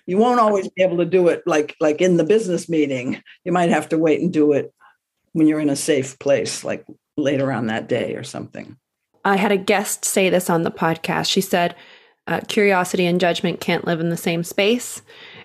[0.07, 3.23] You won't always be able to do it like like in the business meeting.
[3.45, 4.75] You might have to wait and do it
[5.33, 6.85] when you're in a safe place like
[7.17, 8.77] later on that day or something.
[9.25, 11.31] I had a guest say this on the podcast.
[11.31, 11.75] She said,
[12.27, 15.03] uh, curiosity and judgment can't live in the same space.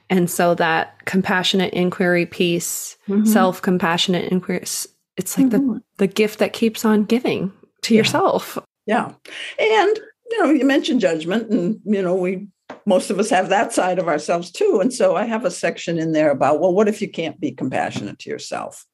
[0.10, 3.26] And so that compassionate inquiry piece, mm-hmm.
[3.26, 5.74] self compassionate inquiry, it's like mm-hmm.
[5.74, 8.00] the, the gift that keeps on giving to yeah.
[8.00, 8.58] yourself.
[8.86, 9.14] Yeah.
[9.58, 12.48] And, you know, you mentioned judgment, and, you know, we,
[12.86, 14.80] most of us have that side of ourselves too.
[14.82, 17.52] And so I have a section in there about, well, what if you can't be
[17.52, 18.86] compassionate to yourself?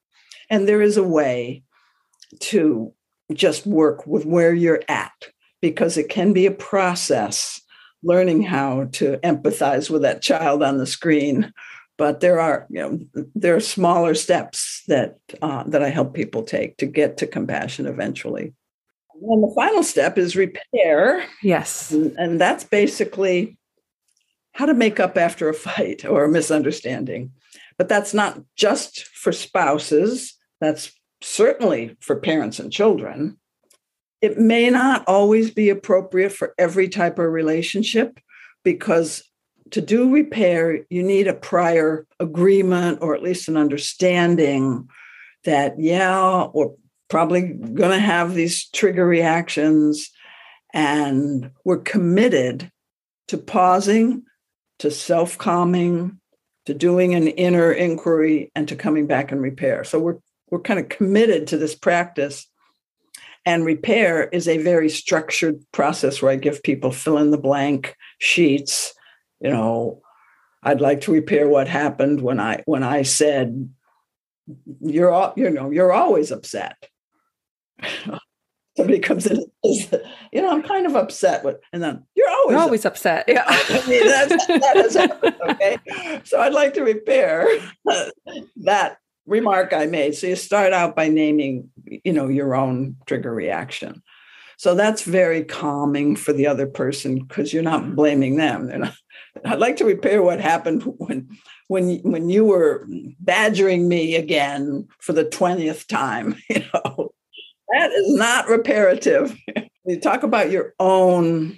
[0.51, 1.63] And there is a way
[2.41, 2.93] to
[3.33, 5.29] just work with where you're at
[5.61, 7.61] because it can be a process
[8.03, 11.53] learning how to empathize with that child on the screen.
[11.97, 16.43] But there are you know there are smaller steps that uh, that i help people
[16.43, 18.53] take to get to compassion eventually.
[19.21, 21.23] And the final step is repair.
[21.43, 21.91] Yes.
[21.91, 23.57] And, and that's basically
[24.53, 27.31] how to make up after a fight or a misunderstanding.
[27.77, 33.37] But that's not just for spouses that's certainly for parents and children.
[34.21, 38.19] It may not always be appropriate for every type of relationship
[38.63, 39.23] because
[39.71, 44.87] to do repair, you need a prior agreement or at least an understanding
[45.43, 46.69] that, yeah, we're
[47.09, 50.09] probably going to have these trigger reactions.
[50.73, 52.71] And we're committed
[53.27, 54.23] to pausing,
[54.79, 56.19] to self calming,
[56.65, 59.83] to doing an inner inquiry, and to coming back and repair.
[59.83, 60.19] So we're
[60.51, 62.47] we're kind of committed to this practice.
[63.45, 67.95] And repair is a very structured process where I give people fill in the blank
[68.19, 68.93] sheets.
[69.39, 70.01] You know,
[70.61, 73.73] I'd like to repair what happened when I when I said
[74.79, 76.87] you're all, you know you're always upset.
[78.77, 82.29] Somebody comes in and says, you know, I'm kind of upset with, and then you're
[82.29, 83.27] always you're always upset.
[83.29, 83.35] upset.
[83.35, 83.43] Yeah,
[83.83, 85.35] I mean, that's, that has happened.
[85.49, 85.77] Okay,
[86.23, 87.47] so I'd like to repair
[88.57, 88.97] that
[89.31, 90.13] remark I made.
[90.13, 94.03] So you start out by naming, you know, your own trigger reaction.
[94.57, 98.67] So that's very calming for the other person because you're not blaming them.
[98.67, 98.93] Not,
[99.45, 101.29] I'd like to repair what happened when
[101.67, 102.85] when when you were
[103.19, 107.11] badgering me again for the 20th time, you know.
[107.73, 109.35] That is not reparative.
[109.85, 111.57] you talk about your own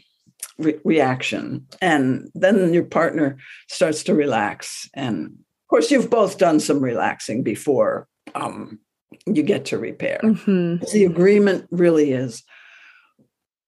[0.59, 5.39] re- reaction and then your partner starts to relax and
[5.73, 8.77] course, you've both done some relaxing before um,
[9.25, 10.19] you get to repair.
[10.21, 10.85] Mm-hmm.
[10.93, 12.43] The agreement really is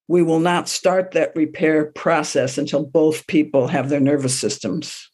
[0.07, 5.09] we will not start that repair process until both people have their nervous systems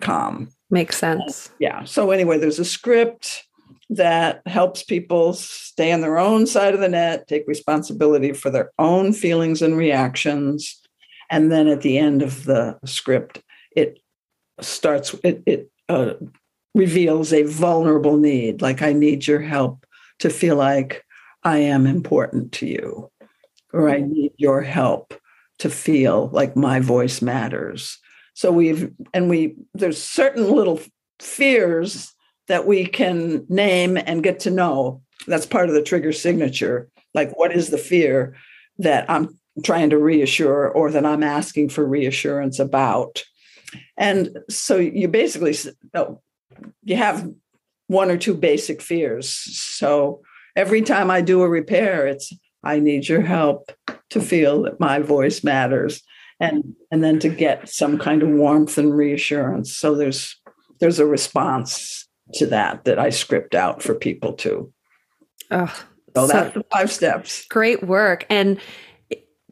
[0.00, 0.48] calm.
[0.70, 1.50] Makes sense.
[1.58, 1.84] Yeah.
[1.84, 3.44] So, anyway, there's a script
[3.90, 8.70] that helps people stay on their own side of the net, take responsibility for their
[8.78, 10.80] own feelings and reactions.
[11.30, 13.42] And then at the end of the script,
[13.76, 13.98] it
[14.62, 16.14] starts, it, it uh,
[16.74, 19.86] reveals a vulnerable need, like I need your help
[20.20, 21.04] to feel like
[21.42, 23.10] I am important to you,
[23.72, 25.14] or I need your help
[25.58, 27.98] to feel like my voice matters.
[28.34, 30.80] So we've, and we, there's certain little
[31.20, 32.12] fears
[32.46, 35.02] that we can name and get to know.
[35.26, 36.88] That's part of the trigger signature.
[37.14, 38.36] Like, what is the fear
[38.78, 43.24] that I'm trying to reassure or that I'm asking for reassurance about?
[43.96, 45.56] And so you basically
[45.94, 46.20] oh,
[46.84, 47.28] you have
[47.88, 49.28] one or two basic fears.
[49.28, 50.20] So
[50.56, 52.32] every time I do a repair, it's
[52.64, 53.70] I need your help
[54.10, 56.02] to feel that my voice matters
[56.40, 59.74] and and then to get some kind of warmth and reassurance.
[59.74, 60.36] So there's
[60.80, 64.72] there's a response to that that I script out for people too.
[65.50, 65.66] Oh,
[66.14, 67.46] so, so that's the five steps.
[67.48, 68.26] Great work.
[68.28, 68.60] And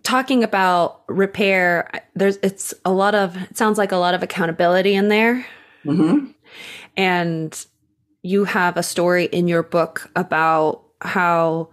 [0.07, 4.94] talking about repair, there's it's a lot of it sounds like a lot of accountability
[4.94, 5.44] in there.
[5.84, 6.26] Mm-hmm.
[6.96, 7.66] And
[8.22, 11.70] you have a story in your book about how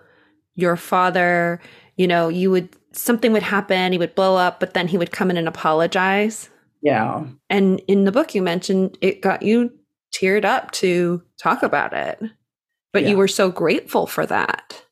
[0.55, 1.61] your father,
[1.95, 5.11] you know, you would something would happen, he would blow up, but then he would
[5.11, 6.49] come in and apologize.
[6.81, 7.25] Yeah.
[7.51, 9.71] And in the book you mentioned it got you
[10.11, 12.19] teared up to talk about it.
[12.93, 13.09] But yeah.
[13.09, 14.83] you were so grateful for that.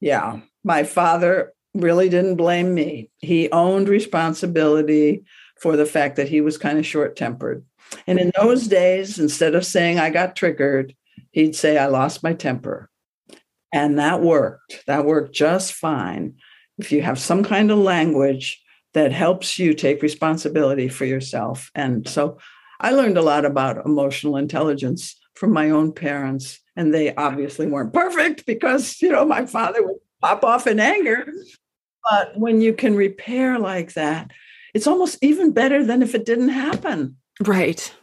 [0.00, 0.40] Yeah.
[0.64, 3.10] My father really didn't blame me.
[3.18, 5.24] He owned responsibility
[5.60, 7.64] for the fact that he was kind of short tempered.
[8.06, 10.94] And in those days, instead of saying I got triggered,
[11.30, 12.90] he'd say I lost my temper.
[13.72, 14.82] And that worked.
[14.86, 16.34] That worked just fine.
[16.78, 18.62] If you have some kind of language
[18.94, 21.70] that helps you take responsibility for yourself.
[21.74, 22.38] And so
[22.80, 26.60] I learned a lot about emotional intelligence from my own parents.
[26.76, 31.26] And they obviously weren't perfect because, you know, my father would pop off in anger.
[32.10, 34.30] But when you can repair like that,
[34.74, 37.16] it's almost even better than if it didn't happen.
[37.40, 37.94] Right.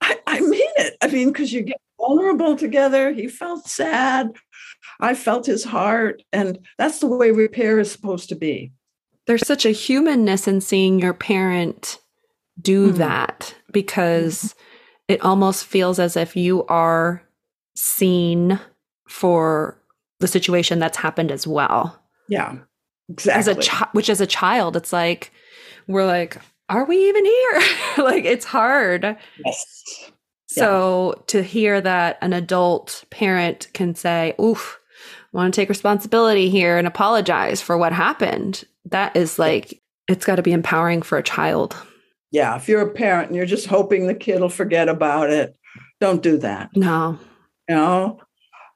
[0.00, 0.96] I, I mean it.
[1.00, 3.12] I mean, because you get vulnerable together.
[3.12, 4.32] He felt sad.
[5.00, 6.22] I felt his heart.
[6.32, 8.72] And that's the way repair is supposed to be.
[9.26, 11.98] There's such a humanness in seeing your parent
[12.60, 12.98] do mm-hmm.
[12.98, 15.14] that because mm-hmm.
[15.14, 17.22] it almost feels as if you are
[17.76, 18.58] seen
[19.08, 19.80] for
[20.20, 22.00] the situation that's happened as well.
[22.28, 22.56] Yeah.
[23.12, 23.38] Exactly.
[23.38, 25.32] As a chi- which as a child, it's like
[25.86, 26.38] we're like,
[26.68, 27.62] are we even here?
[27.98, 29.16] like it's hard.
[29.44, 30.10] Yes.
[30.46, 31.22] So yeah.
[31.28, 34.78] to hear that an adult parent can say, oof,
[35.32, 40.36] want to take responsibility here and apologize for what happened, that is like, it's got
[40.36, 41.76] to be empowering for a child.
[42.30, 42.56] Yeah.
[42.56, 45.56] If you're a parent and you're just hoping the kid will forget about it,
[46.00, 46.70] don't do that.
[46.74, 47.18] No.
[47.68, 48.20] You know,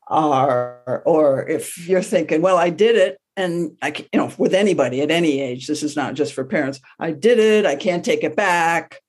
[0.08, 5.02] or, or if you're thinking, well, I did it and I, you know, with anybody
[5.02, 6.80] at any age, this is not just for parents.
[6.98, 7.66] I did it.
[7.66, 9.00] I can't take it back.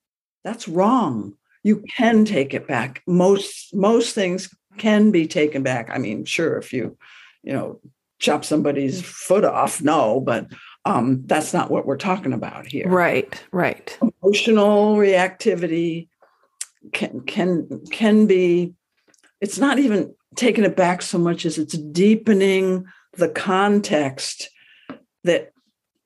[0.44, 1.34] That's wrong.
[1.64, 3.02] You can take it back.
[3.08, 5.90] Most most things can be taken back.
[5.92, 6.98] I mean, sure, if you,
[7.44, 7.80] you know,
[8.20, 10.48] chop somebody's foot off, no, but
[10.86, 12.88] um, that's not what we're talking about here.
[12.88, 13.44] Right.
[13.52, 13.98] Right.
[14.22, 16.08] Emotional reactivity
[16.94, 18.74] can can can be.
[19.42, 22.86] It's not even taking it back so much as it's deepening
[23.18, 24.50] the context
[25.24, 25.52] that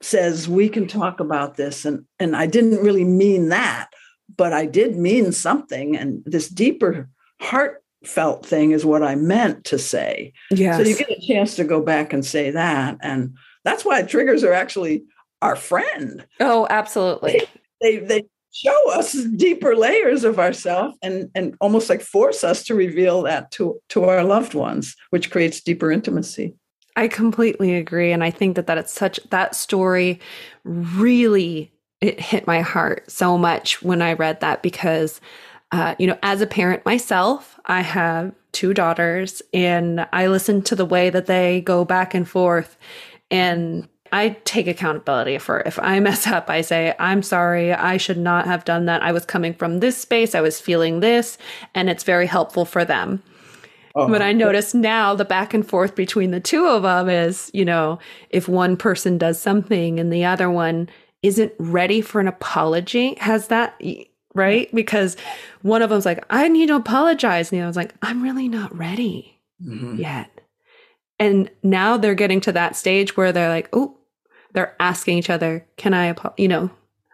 [0.01, 3.89] says we can talk about this and and I didn't really mean that
[4.35, 7.09] but I did mean something and this deeper
[7.39, 10.33] heartfelt thing is what I meant to say.
[10.49, 10.77] Yeah.
[10.77, 14.43] So you get a chance to go back and say that and that's why triggers
[14.43, 15.03] are actually
[15.41, 16.25] our friend.
[16.39, 17.43] Oh, absolutely.
[17.81, 22.63] They they, they show us deeper layers of ourselves and and almost like force us
[22.65, 26.55] to reveal that to to our loved ones, which creates deeper intimacy.
[26.95, 28.11] I completely agree.
[28.11, 30.19] And I think that that it's such that story
[30.63, 31.71] really
[32.01, 35.21] it hit my heart so much when I read that because
[35.71, 40.75] uh, you know, as a parent myself, I have two daughters and I listen to
[40.75, 42.77] the way that they go back and forth
[43.29, 48.17] and I take accountability for if I mess up, I say, I'm sorry, I should
[48.17, 49.01] not have done that.
[49.01, 51.37] I was coming from this space, I was feeling this,
[51.73, 53.23] and it's very helpful for them.
[53.95, 54.07] Uh-huh.
[54.07, 57.65] But I notice now the back and forth between the two of them is, you
[57.65, 60.89] know, if one person does something and the other one
[61.23, 63.79] isn't ready for an apology, has that
[64.33, 64.73] right?
[64.73, 65.17] Because
[65.61, 67.51] one of them's like, I need to apologize.
[67.51, 69.95] And the other's like, I'm really not ready mm-hmm.
[69.95, 70.41] yet.
[71.19, 73.97] And now they're getting to that stage where they're like, oh,
[74.53, 76.71] they're asking each other, can I, you know,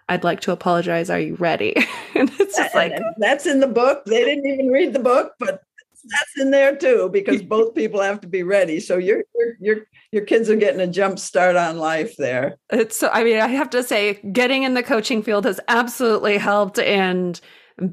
[0.10, 1.10] I'd like to apologize.
[1.10, 1.76] Are you ready?
[2.16, 4.06] and it's just like, that's in the book.
[4.06, 5.64] They didn't even read the book, but
[6.10, 8.80] that's in there too because both people have to be ready.
[8.80, 9.24] So your
[9.60, 12.58] your your kids are getting a jump start on life there.
[12.72, 16.38] It's so I mean I have to say getting in the coaching field has absolutely
[16.38, 17.40] helped and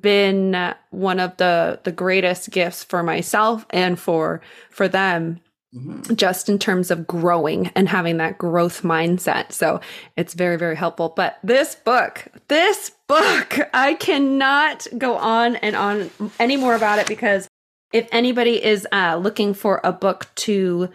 [0.01, 4.41] been one of the the greatest gifts for myself and for
[4.71, 5.41] for them
[5.75, 6.15] Mm-hmm.
[6.15, 9.51] just in terms of growing and having that growth mindset.
[9.51, 9.81] So
[10.17, 11.13] it's very, very helpful.
[11.17, 17.09] But this book, this book, I cannot go on and on any more about it
[17.09, 17.49] because
[17.95, 20.91] if anybody is uh, looking for a book to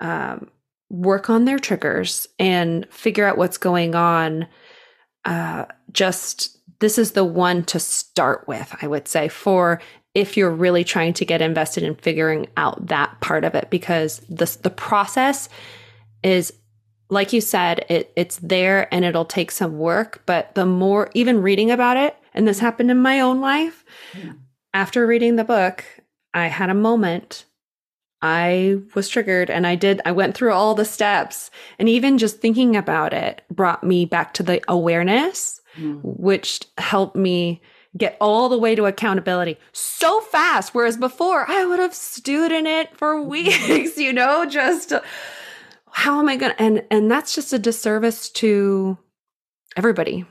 [0.00, 0.50] um,
[0.88, 4.48] work on their triggers and figure out what's going on,
[5.26, 9.80] uh, just this is the one to start with, I would say, for
[10.14, 14.20] if you're really trying to get invested in figuring out that part of it, because
[14.30, 15.50] the the process
[16.22, 16.52] is
[17.10, 20.22] like you said, it it's there and it'll take some work.
[20.24, 23.84] But the more even reading about it, and this happened in my own life,
[24.16, 24.32] yeah.
[24.72, 25.84] after reading the book,
[26.34, 27.44] I had a moment.
[28.20, 31.50] I was triggered and I did, I went through all the steps.
[31.78, 36.00] And even just thinking about it brought me back to the awareness, mm.
[36.02, 37.62] which helped me
[37.96, 40.74] get all the way to accountability so fast.
[40.74, 43.28] Whereas before, I would have stewed in it for mm-hmm.
[43.28, 44.92] weeks, you know, just
[45.90, 48.98] how am I going to, and, and that's just a disservice to
[49.76, 50.26] everybody.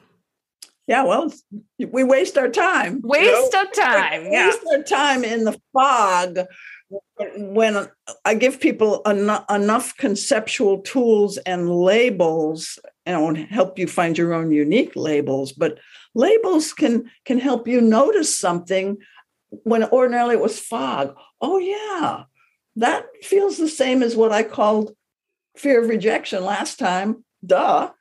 [0.88, 1.34] Yeah, well,
[1.78, 3.02] we waste our time.
[3.04, 3.62] Waste you know?
[3.64, 4.24] of time.
[4.26, 4.48] We yeah.
[4.48, 6.40] Waste our time in the fog
[7.38, 7.90] when
[8.24, 14.52] I give people en- enough conceptual tools and labels and help you find your own
[14.52, 15.80] unique labels, but
[16.16, 18.98] labels can can help you notice something
[19.64, 21.16] when ordinarily it was fog.
[21.42, 22.24] Oh yeah,
[22.78, 24.96] that feels the same as what I called
[25.58, 27.26] fear of rejection last time.
[27.46, 27.92] Duh.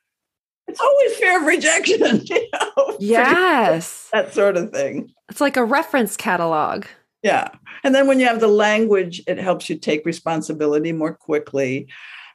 [0.69, 2.23] It's always fear of rejection.
[2.27, 2.97] You know?
[3.01, 4.09] Yes.
[4.13, 5.13] that sort of thing.
[5.29, 6.87] It's like a reference catalog.
[7.23, 7.49] Yeah.
[7.83, 11.89] And then when you have the language, it helps you take responsibility more quickly.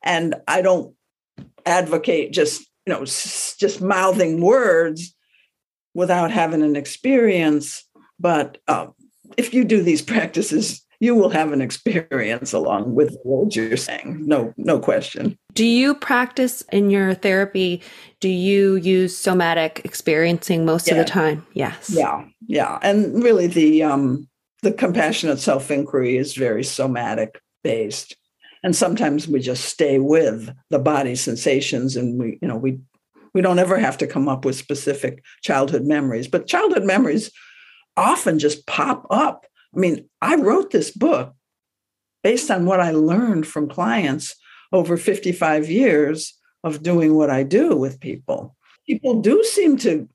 [0.03, 0.93] And I don't
[1.65, 5.15] advocate just, you know, just mouthing words
[5.93, 7.83] without having an experience.
[8.19, 8.93] But um,
[9.37, 13.75] if you do these practices, you will have an experience along with the words you're
[13.75, 14.23] saying.
[14.25, 15.37] No, no question.
[15.53, 17.81] Do you practice in your therapy?
[18.21, 20.93] Do you use somatic experiencing most yeah.
[20.93, 21.45] of the time?
[21.53, 21.89] Yes.
[21.89, 24.29] Yeah, yeah, and really the um,
[24.61, 28.15] the compassionate self inquiry is very somatic based,
[28.63, 32.79] and sometimes we just stay with the body sensations, and we you know we
[33.33, 37.31] we don't ever have to come up with specific childhood memories, but childhood memories
[37.97, 39.45] often just pop up
[39.75, 41.33] I mean, I wrote this book
[42.23, 44.35] based on what I learned from clients
[44.71, 48.55] over 55 years of doing what I do with people.
[48.87, 50.07] People do seem to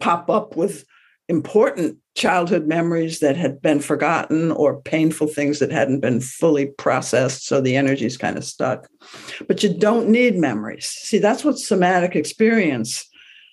[0.00, 0.84] pop up with
[1.28, 7.46] important childhood memories that had been forgotten or painful things that hadn't been fully processed.
[7.46, 8.88] So the energy's kind of stuck.
[9.48, 10.86] But you don't need memories.
[10.86, 13.08] See, that's what somatic experience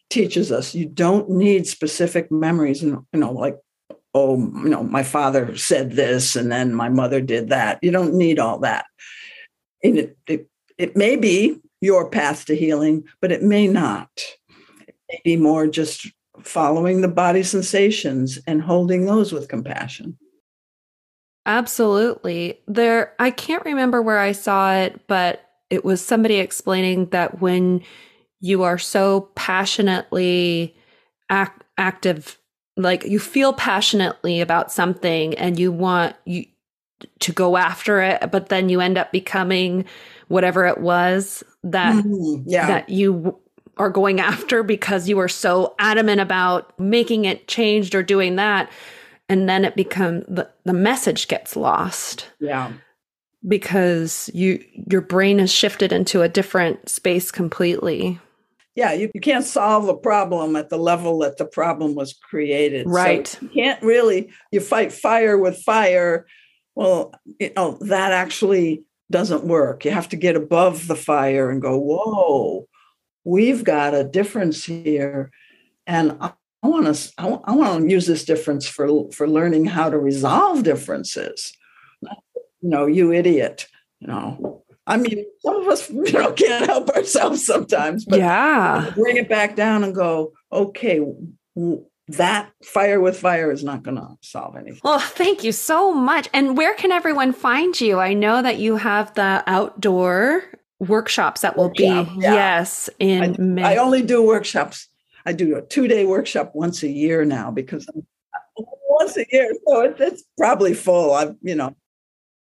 [0.10, 0.76] teaches us.
[0.76, 2.84] You don't need specific memories.
[2.84, 3.58] And, you know, like
[4.14, 7.80] oh, you know, my father said this and then my mother did that.
[7.82, 8.86] You don't need all that.
[9.84, 10.48] And it, it,
[10.78, 14.10] it may be your path to healing, but it may not.
[14.88, 16.08] It may be more just
[16.42, 20.18] following the body sensations and holding those with compassion.
[21.46, 22.60] Absolutely.
[22.68, 27.82] There I can't remember where I saw it, but it was somebody explaining that when
[28.42, 30.76] you are so passionately
[31.30, 32.38] act, active
[32.78, 36.46] like you feel passionately about something and you want you
[37.20, 39.84] to go after it but then you end up becoming
[40.28, 42.68] whatever it was that mm, yeah.
[42.68, 43.38] that you
[43.78, 48.70] are going after because you are so adamant about making it changed or doing that
[49.32, 52.28] and then it becomes the, the message gets lost.
[52.42, 52.74] Yeah.
[53.48, 58.20] Because you your brain has shifted into a different space completely
[58.76, 62.88] yeah, you, you can't solve a problem at the level that the problem was created.
[62.88, 63.28] Right.
[63.28, 66.26] So you can't really, you fight fire with fire.
[66.76, 69.84] Well, you know, that actually doesn't work.
[69.84, 72.68] You have to get above the fire and go, whoa,
[73.26, 75.32] we've got a difference here.
[75.86, 76.32] And I,
[76.64, 80.64] want to I, I want to use this difference for for learning how to resolve
[80.64, 81.54] differences.
[82.02, 83.68] You know, you idiot.
[84.00, 88.92] You know, I mean, some of us you know can't help ourselves sometimes, but yeah,
[88.96, 91.02] bring it back down and go, okay,
[92.08, 94.82] that fire with fire is not going to solve anything.
[94.84, 96.30] Well, thank you so much.
[96.34, 98.00] And where can everyone find you?
[98.00, 100.44] I know that you have the outdoor
[100.80, 102.08] workshops that will be yeah.
[102.18, 103.64] yes in I, May.
[103.64, 104.88] I only do workshops.
[105.26, 108.06] I do a two day workshop once a year now because I'm
[108.90, 111.14] once a year, so it's, it's probably full.
[111.14, 111.76] I've you know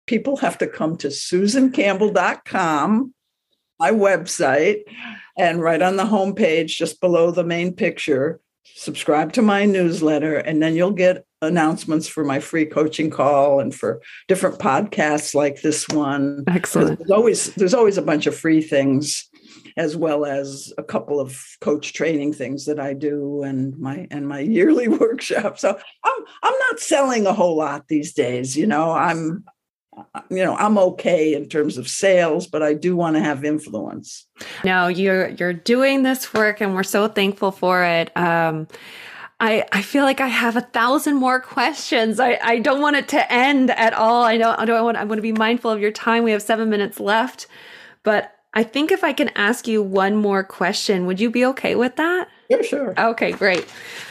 [0.08, 3.14] people have to come to susancampbell.com,
[3.78, 4.80] my website,
[5.36, 10.62] and right on the homepage, just below the main picture, subscribe to my newsletter, and
[10.62, 15.86] then you'll get announcements for my free coaching call and for different podcasts like this
[15.88, 16.42] one.
[16.48, 16.98] Excellent.
[16.98, 19.28] There's always there's always a bunch of free things
[19.76, 24.26] as well as a couple of coach training things that I do and my and
[24.26, 25.58] my yearly workshop.
[25.58, 28.90] So I'm I'm not selling a whole lot these days, you know.
[28.90, 29.44] I'm
[30.30, 34.26] you know i'm okay in terms of sales but i do want to have influence
[34.64, 38.66] no you're you're doing this work and we're so thankful for it um
[39.40, 42.18] I, I feel like I have a thousand more questions.
[42.18, 44.24] I, I don't want it to end at all.
[44.24, 46.24] I know I don't want I want to be mindful of your time.
[46.24, 47.46] We have seven minutes left.
[48.02, 51.76] But I think if I can ask you one more question, would you be okay
[51.76, 52.28] with that?
[52.48, 52.94] Yeah, sure.
[52.98, 53.66] Okay, great.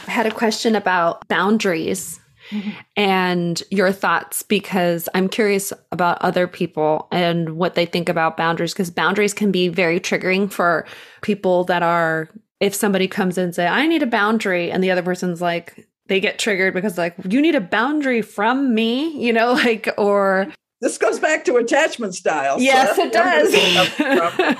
[0.07, 2.19] I had a question about boundaries
[2.49, 2.69] mm-hmm.
[2.95, 8.73] and your thoughts because I'm curious about other people and what they think about boundaries
[8.73, 10.85] because boundaries can be very triggering for
[11.21, 12.29] people that are
[12.59, 15.87] if somebody comes in and say I need a boundary and the other person's like
[16.07, 20.51] they get triggered because like you need a boundary from me, you know, like or
[20.81, 22.61] this goes back to attachment style.
[22.61, 24.57] Yes, so it does.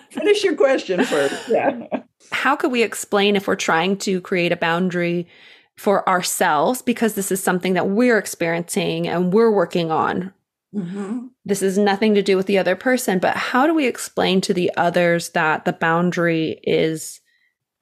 [0.10, 1.48] Finish your question first.
[1.48, 1.86] Yeah.
[2.32, 5.28] How could we explain if we're trying to create a boundary
[5.76, 10.32] for ourselves because this is something that we're experiencing and we're working on.
[10.74, 11.26] Mm-hmm.
[11.44, 14.54] This is nothing to do with the other person, but how do we explain to
[14.54, 17.20] the others that the boundary is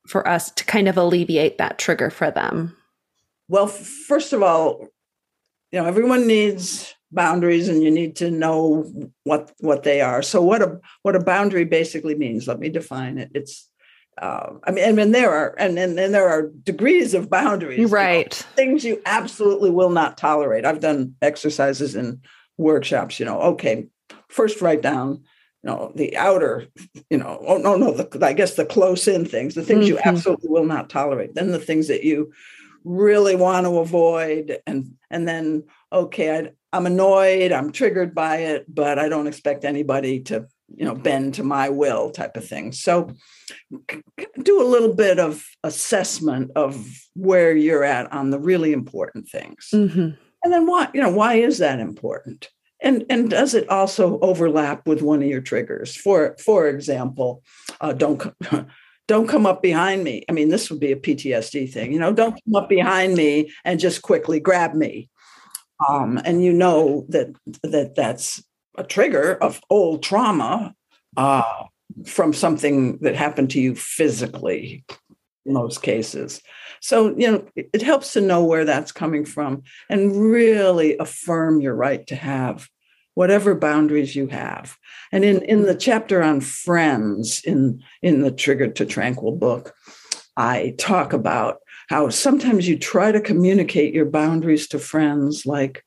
[0.07, 2.76] for us to kind of alleviate that trigger for them?
[3.49, 4.88] Well, first of all,
[5.70, 8.91] you know, everyone needs boundaries and you need to know
[9.24, 10.22] what what they are.
[10.22, 13.30] So what a what a boundary basically means, let me define it.
[13.34, 13.70] It's
[14.21, 17.91] uh, I mean, and, and there are, and, and, and there are degrees of boundaries,
[17.91, 18.39] right?
[18.39, 20.66] You know, things you absolutely will not tolerate.
[20.66, 22.21] I've done exercises in
[22.59, 23.18] workshops.
[23.18, 23.87] You know, okay,
[24.29, 25.25] first write down,
[25.62, 26.66] you know, the outer,
[27.09, 29.95] you know, oh no, no, the, I guess the close in things, the things mm-hmm.
[29.95, 31.35] you absolutely will not tolerate.
[31.35, 32.33] Then the things that you
[32.85, 38.66] really want to avoid, and and then okay, I, I'm annoyed, I'm triggered by it,
[38.73, 40.47] but I don't expect anybody to
[40.77, 42.73] you know bend to my will type of thing.
[42.73, 43.11] So
[44.43, 49.68] do a little bit of assessment of where you're at on the really important things.
[49.73, 50.11] Mm-hmm.
[50.45, 52.49] and then why you know why is that important?
[52.83, 55.97] And and does it also overlap with one of your triggers?
[55.97, 57.43] For for example
[57.81, 58.23] uh, don't
[59.09, 60.25] don't come up behind me.
[60.29, 63.53] I mean this would be a ptsd thing you know don't come up behind me
[63.64, 65.11] and just quickly grab me.
[65.89, 67.29] Um, and you know that
[67.62, 68.43] that that's
[68.77, 70.75] a trigger of old trauma
[71.16, 71.64] uh,
[72.07, 74.85] from something that happened to you physically
[75.45, 76.41] in most cases.
[76.81, 81.75] So, you know, it helps to know where that's coming from and really affirm your
[81.75, 82.68] right to have
[83.14, 84.77] whatever boundaries you have.
[85.12, 89.75] And in, in the chapter on friends in, in the Trigger to Tranquil book,
[90.37, 91.59] I talk about
[91.89, 95.85] how sometimes you try to communicate your boundaries to friends like,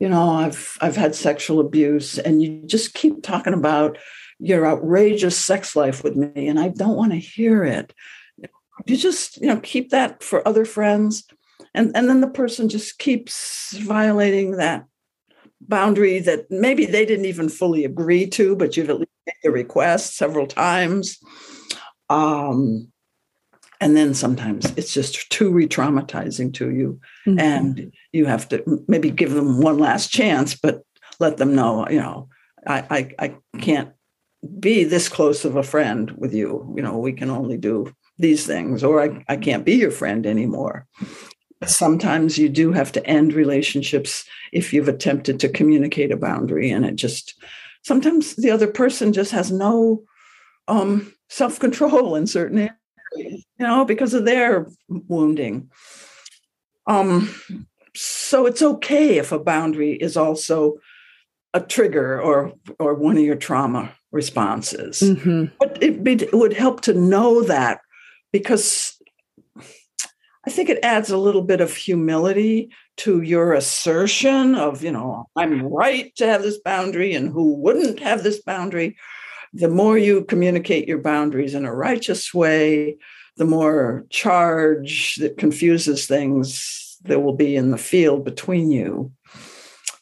[0.00, 3.98] you know, I've I've had sexual abuse, and you just keep talking about
[4.38, 7.92] your outrageous sex life with me, and I don't want to hear it.
[8.86, 11.24] You just, you know, keep that for other friends.
[11.74, 14.86] And, and then the person just keeps violating that
[15.60, 19.50] boundary that maybe they didn't even fully agree to, but you've at least made the
[19.50, 21.18] request several times.
[22.08, 22.90] Um,
[23.80, 27.00] and then sometimes it's just too re-traumatizing to you.
[27.26, 27.38] Mm-hmm.
[27.38, 30.82] and you have to maybe give them one last chance but
[31.18, 32.28] let them know you know
[32.66, 33.92] I, I i can't
[34.58, 36.72] be this close of a friend with you.
[36.76, 40.26] You know we can only do these things or i, I can't be your friend
[40.26, 40.86] anymore.
[41.66, 46.86] Sometimes you do have to end relationships if you've attempted to communicate a boundary and
[46.86, 47.34] it just
[47.82, 50.02] sometimes the other person just has no
[50.68, 52.74] um, self-control in certain areas
[53.16, 55.70] you know, because of their wounding.
[56.86, 57.34] Um,
[57.94, 60.78] so it's okay if a boundary is also
[61.52, 65.00] a trigger or or one of your trauma responses.
[65.00, 65.46] Mm-hmm.
[65.58, 67.80] But it, be, it would help to know that
[68.32, 68.96] because
[70.46, 75.26] I think it adds a little bit of humility to your assertion of, you know,
[75.36, 78.96] I'm right to have this boundary and who wouldn't have this boundary
[79.52, 82.96] the more you communicate your boundaries in a righteous way,
[83.36, 89.10] the more charge that confuses things there will be in the field between you.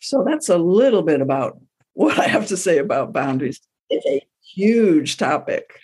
[0.00, 1.58] So that's a little bit about
[1.94, 3.60] what I have to say about boundaries.
[3.90, 4.20] It's a
[4.54, 5.80] huge topic.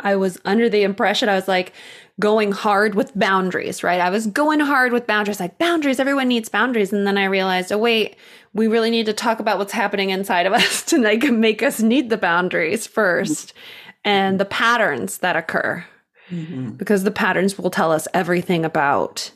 [0.00, 1.72] I was under the impression I was like
[2.18, 4.00] going hard with boundaries, right?
[4.00, 6.92] I was going hard with boundaries, like boundaries, everyone needs boundaries.
[6.92, 8.16] And then I realized, oh, wait,
[8.54, 11.80] we really need to talk about what's happening inside of us to like make us
[11.80, 13.54] need the boundaries first
[14.04, 15.84] and the patterns that occur.
[16.30, 16.70] Mm-hmm.
[16.70, 19.30] Because the patterns will tell us everything about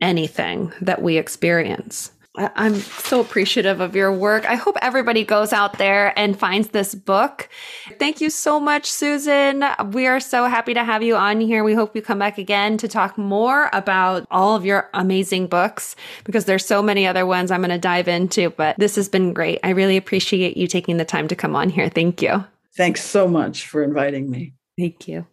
[0.00, 2.12] anything that we experience.
[2.54, 4.44] I'm so appreciative of your work.
[4.48, 7.48] I hope everybody goes out there and finds this book.
[7.98, 9.64] Thank you so much, Susan.
[9.92, 11.64] We are so happy to have you on here.
[11.64, 15.96] We hope you come back again to talk more about all of your amazing books
[16.24, 19.32] because there's so many other ones I'm going to dive into, but this has been
[19.32, 19.58] great.
[19.62, 21.88] I really appreciate you taking the time to come on here.
[21.88, 22.44] Thank you.
[22.76, 24.54] Thanks so much for inviting me.
[24.78, 25.26] Thank you.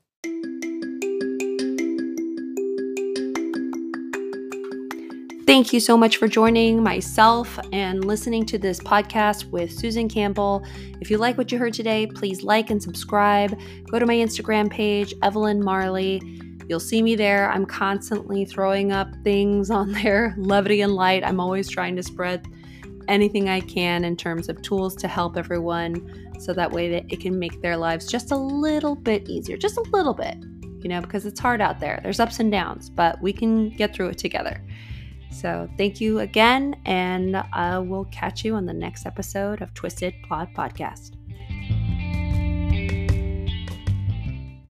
[5.47, 10.61] Thank you so much for joining myself and listening to this podcast with Susan Campbell.
[10.99, 13.57] If you like what you heard today, please like and subscribe.
[13.89, 16.21] Go to my Instagram page, Evelyn Marley.
[16.67, 17.49] You'll see me there.
[17.49, 21.23] I'm constantly throwing up things on there, levity and light.
[21.23, 22.45] I'm always trying to spread
[23.07, 27.21] anything I can in terms of tools to help everyone so that way that it
[27.21, 30.35] can make their lives just a little bit easier, just a little bit,
[30.81, 32.01] you know, because it's hard out there.
[32.03, 34.61] There's ups and downs, but we can get through it together.
[35.37, 40.15] So thank you again, and I will catch you on the next episode of Twisted
[40.27, 41.11] Plot Podcast.